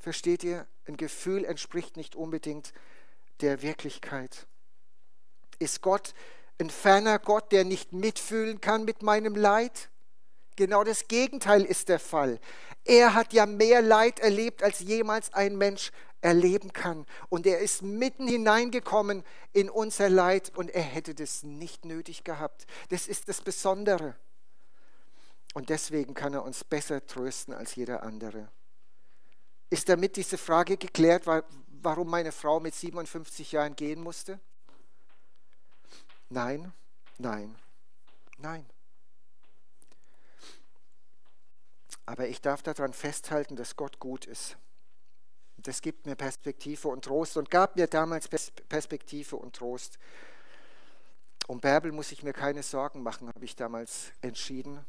[0.00, 0.66] Versteht ihr?
[0.86, 2.72] Ein Gefühl entspricht nicht unbedingt
[3.42, 4.46] der Wirklichkeit.
[5.60, 6.14] Ist Gott
[6.58, 9.88] ein ferner Gott, der nicht mitfühlen kann mit meinem Leid?
[10.60, 12.38] Genau das Gegenteil ist der Fall.
[12.84, 15.90] Er hat ja mehr Leid erlebt, als jemals ein Mensch
[16.20, 17.06] erleben kann.
[17.30, 22.66] Und er ist mitten hineingekommen in unser Leid und er hätte das nicht nötig gehabt.
[22.90, 24.16] Das ist das Besondere.
[25.54, 28.50] Und deswegen kann er uns besser trösten als jeder andere.
[29.70, 31.24] Ist damit diese Frage geklärt,
[31.80, 34.38] warum meine Frau mit 57 Jahren gehen musste?
[36.28, 36.70] Nein,
[37.16, 37.56] nein,
[38.36, 38.66] nein.
[42.10, 44.56] Aber ich darf daran festhalten, dass Gott gut ist.
[45.58, 49.96] Das gibt mir Perspektive und Trost und gab mir damals Perspektive und Trost.
[51.46, 54.84] Um Bärbel muss ich mir keine Sorgen machen, habe ich damals entschieden.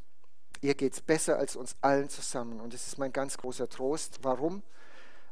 [0.61, 2.59] Ihr geht es besser als uns allen zusammen.
[2.59, 4.23] Und das ist mein ganz großer Trost.
[4.23, 4.63] Warum?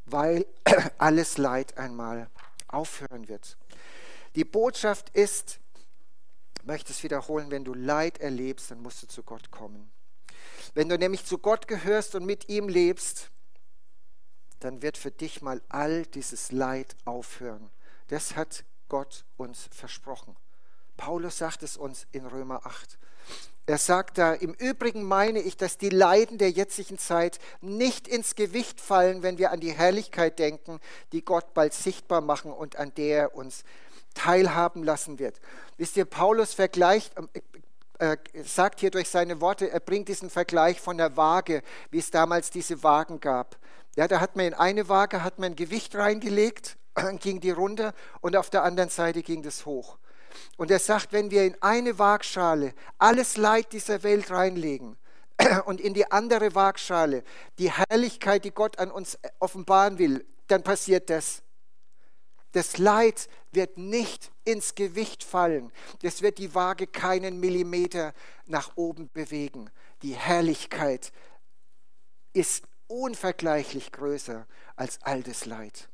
[0.06, 0.46] Weil
[1.00, 2.30] alles Leid einmal
[2.68, 3.58] aufhören wird.
[4.36, 5.60] Die Botschaft ist,
[6.60, 9.90] ich möchte es wiederholen, wenn du Leid erlebst, dann musst du zu Gott kommen.
[10.74, 13.32] Wenn du nämlich zu Gott gehörst und mit ihm lebst,
[14.60, 17.70] dann wird für dich mal all dieses Leid aufhören.
[18.08, 20.36] Das hat Gott uns versprochen.
[20.98, 22.98] Paulus sagt es uns in Römer 8.
[23.68, 28.36] Er sagt da, im Übrigen meine ich, dass die Leiden der jetzigen Zeit nicht ins
[28.36, 30.80] Gewicht fallen, wenn wir an die Herrlichkeit denken,
[31.12, 33.64] die Gott bald sichtbar machen und an der er uns
[34.16, 35.40] teilhaben lassen wird.
[35.78, 37.14] Wisst ihr, Paulus vergleicht,
[38.00, 42.12] äh, sagt hier durch seine Worte, er bringt diesen Vergleich von der Waage, wie es
[42.12, 43.58] damals diese Wagen gab.
[43.96, 46.78] Ja, da hat man in eine Waage hat man Gewicht reingelegt,
[47.20, 49.98] ging die runter und auf der anderen Seite ging das hoch.
[50.58, 54.98] Und er sagt, wenn wir in eine Waagschale alles Leid dieser Welt reinlegen
[55.66, 57.24] und in die andere Waagschale
[57.58, 61.42] die Herrlichkeit, die Gott an uns offenbaren will, dann passiert das.
[62.54, 65.72] Das Leid wird nicht ins Gewicht fallen.
[66.02, 68.14] Das wird die Waage keinen Millimeter
[68.46, 69.70] nach oben bewegen.
[70.02, 71.12] Die Herrlichkeit
[72.34, 75.90] ist unvergleichlich größer als all das Leid.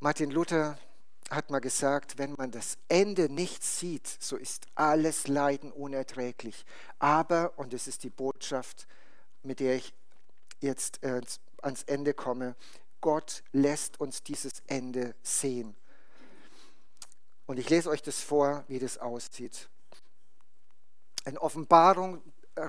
[0.00, 0.78] Martin Luther
[1.30, 6.64] hat mal gesagt, wenn man das Ende nicht sieht, so ist alles Leiden unerträglich.
[6.98, 8.86] Aber, und das ist die Botschaft,
[9.42, 9.94] mit der ich
[10.60, 11.20] jetzt äh,
[11.62, 12.54] ans Ende komme,
[13.02, 15.76] Gott lässt uns dieses Ende sehen.
[17.44, 19.68] Und ich lese euch das vor, wie das aussieht.
[21.26, 22.22] In Offenbarung
[22.54, 22.68] äh,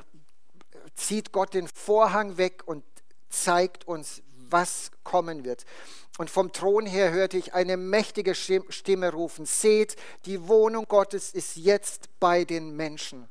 [0.96, 2.84] zieht Gott den Vorhang weg und
[3.30, 5.66] zeigt uns, was kommen wird.
[6.18, 11.56] Und vom Thron her hörte ich eine mächtige Stimme rufen, seht, die Wohnung Gottes ist
[11.56, 13.30] jetzt bei den Menschen.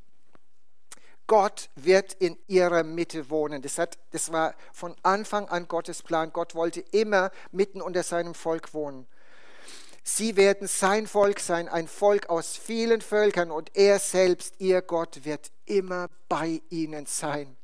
[1.27, 3.63] Gott wird in ihrer Mitte wohnen.
[3.63, 6.33] Das, hat, das war von Anfang an Gottes Plan.
[6.33, 9.07] Gott wollte immer mitten unter seinem Volk wohnen.
[10.05, 15.25] Sie werden sein Volk sein, ein Volk aus vielen Völkern und er selbst, ihr Gott,
[15.25, 17.57] wird immer bei ihnen sein.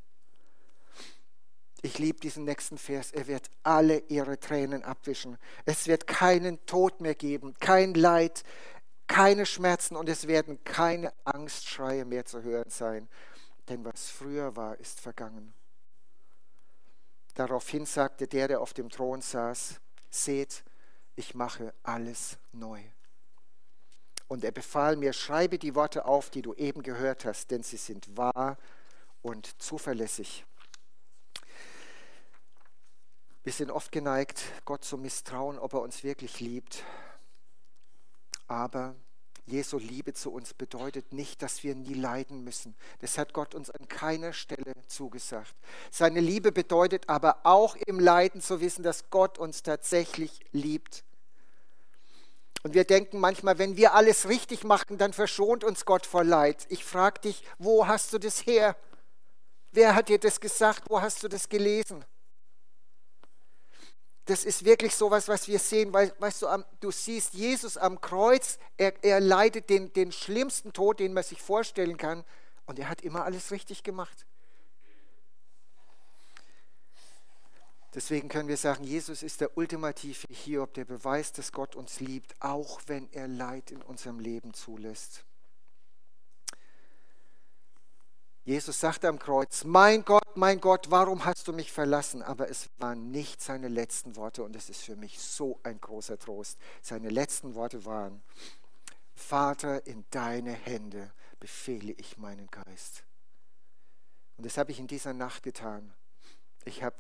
[1.82, 3.10] Ich liebe diesen nächsten Vers.
[3.10, 5.36] Er wird alle ihre Tränen abwischen.
[5.64, 8.44] Es wird keinen Tod mehr geben, kein Leid,
[9.08, 13.08] keine Schmerzen und es werden keine Angstschreie mehr zu hören sein
[13.68, 15.52] denn was früher war, ist vergangen.
[17.34, 20.64] Daraufhin sagte der, der auf dem Thron saß, seht,
[21.14, 22.82] ich mache alles neu.
[24.26, 27.76] Und er befahl mir, schreibe die Worte auf, die du eben gehört hast, denn sie
[27.76, 28.58] sind wahr
[29.22, 30.44] und zuverlässig.
[33.42, 36.84] Wir sind oft geneigt, Gott zu misstrauen, ob er uns wirklich liebt.
[38.46, 38.94] Aber
[39.48, 42.76] Jesu Liebe zu uns bedeutet nicht, dass wir nie leiden müssen.
[43.00, 45.54] Das hat Gott uns an keiner Stelle zugesagt.
[45.90, 51.04] Seine Liebe bedeutet aber auch im Leiden zu wissen, dass Gott uns tatsächlich liebt.
[52.62, 56.66] Und wir denken manchmal, wenn wir alles richtig machen, dann verschont uns Gott vor Leid.
[56.68, 58.76] Ich frage dich, wo hast du das her?
[59.70, 60.84] Wer hat dir das gesagt?
[60.88, 62.04] Wo hast du das gelesen?
[64.28, 68.00] Das ist wirklich so was was wir sehen, weil, weißt du, du siehst Jesus am
[68.00, 72.24] Kreuz, er, er leidet den, den schlimmsten Tod, den man sich vorstellen kann,
[72.66, 74.26] und er hat immer alles richtig gemacht.
[77.94, 82.34] Deswegen können wir sagen, Jesus ist der ultimative Hiob, der Beweis, dass Gott uns liebt,
[82.40, 85.24] auch wenn er Leid in unserem Leben zulässt.
[88.48, 92.22] Jesus sagte am Kreuz, mein Gott, mein Gott, warum hast du mich verlassen?
[92.22, 96.18] Aber es waren nicht seine letzten Worte und es ist für mich so ein großer
[96.18, 96.56] Trost.
[96.80, 98.22] Seine letzten Worte waren,
[99.14, 103.04] Vater, in deine Hände befehle ich meinen Geist.
[104.38, 105.92] Und das habe ich in dieser Nacht getan.
[106.64, 106.96] Ich habe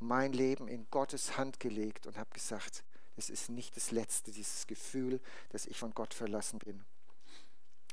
[0.00, 2.84] mein Leben in Gottes Hand gelegt und habe gesagt,
[3.16, 6.84] es ist nicht das Letzte, dieses Gefühl, dass ich von Gott verlassen bin.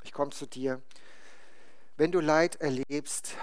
[0.02, 0.82] Ich komme zu dir
[1.98, 3.34] wenn du Leid erlebst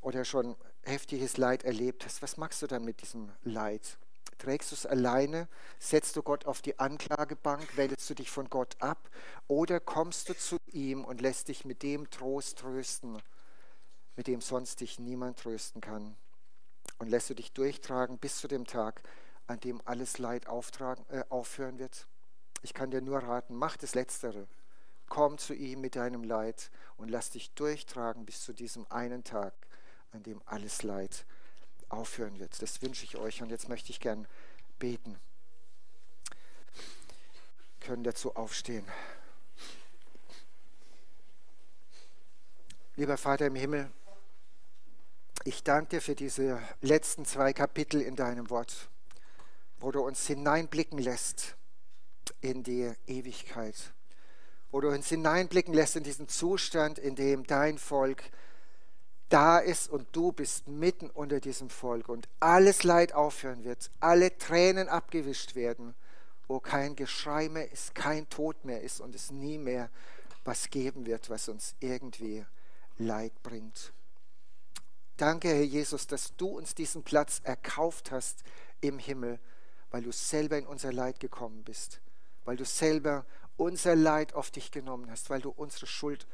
[0.00, 0.54] oder schon
[0.84, 3.98] heftiges Leid erlebt hast, was machst du dann mit diesem Leid?
[4.38, 5.48] Trägst du es alleine?
[5.80, 7.76] Setzt du Gott auf die Anklagebank?
[7.76, 9.10] Wendest du dich von Gott ab?
[9.48, 13.20] Oder kommst du zu ihm und lässt dich mit dem Trost trösten,
[14.14, 16.14] mit dem sonst dich niemand trösten kann?
[16.98, 19.02] Und lässt du dich durchtragen bis zu dem Tag,
[19.48, 22.06] an dem alles Leid auftragen, äh, aufhören wird?
[22.62, 24.46] Ich kann dir nur raten, mach das Letztere.
[25.14, 29.54] Komm zu ihm mit deinem Leid und lass dich durchtragen bis zu diesem einen Tag,
[30.10, 31.24] an dem alles Leid
[31.88, 32.60] aufhören wird.
[32.60, 34.26] Das wünsche ich euch und jetzt möchte ich gern
[34.80, 35.16] beten.
[37.78, 38.84] Wir können dazu aufstehen.
[42.96, 43.92] Lieber Vater im Himmel,
[45.44, 48.88] ich danke dir für diese letzten zwei Kapitel in deinem Wort,
[49.78, 51.54] wo du uns hineinblicken lässt
[52.40, 53.93] in die Ewigkeit
[54.74, 58.24] wo du uns hineinblicken lässt in diesen Zustand, in dem dein Volk
[59.28, 64.36] da ist und du bist mitten unter diesem Volk und alles Leid aufhören wird, alle
[64.36, 65.94] Tränen abgewischt werden,
[66.48, 69.90] wo kein Geschrei mehr ist, kein Tod mehr ist und es nie mehr
[70.42, 72.44] was geben wird, was uns irgendwie
[72.98, 73.92] Leid bringt.
[75.18, 78.42] Danke, Herr Jesus, dass du uns diesen Platz erkauft hast
[78.80, 79.38] im Himmel,
[79.92, 82.00] weil du selber in unser Leid gekommen bist,
[82.44, 83.24] weil du selber
[83.56, 86.26] unser Leid auf dich genommen hast, weil du unsere Schuld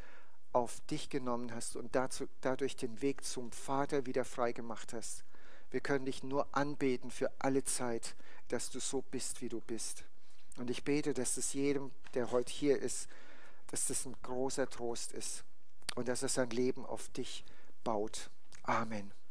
[0.52, 5.24] auf dich genommen hast und dazu, dadurch den Weg zum Vater wieder frei gemacht hast.
[5.70, 8.16] Wir können dich nur anbeten für alle Zeit,
[8.48, 10.04] dass du so bist, wie du bist.
[10.56, 13.08] Und ich bete, dass es jedem, der heute hier ist,
[13.68, 15.44] dass das ein großer Trost ist
[15.94, 17.44] und dass er sein Leben auf dich
[17.84, 18.30] baut.
[18.64, 19.12] Amen.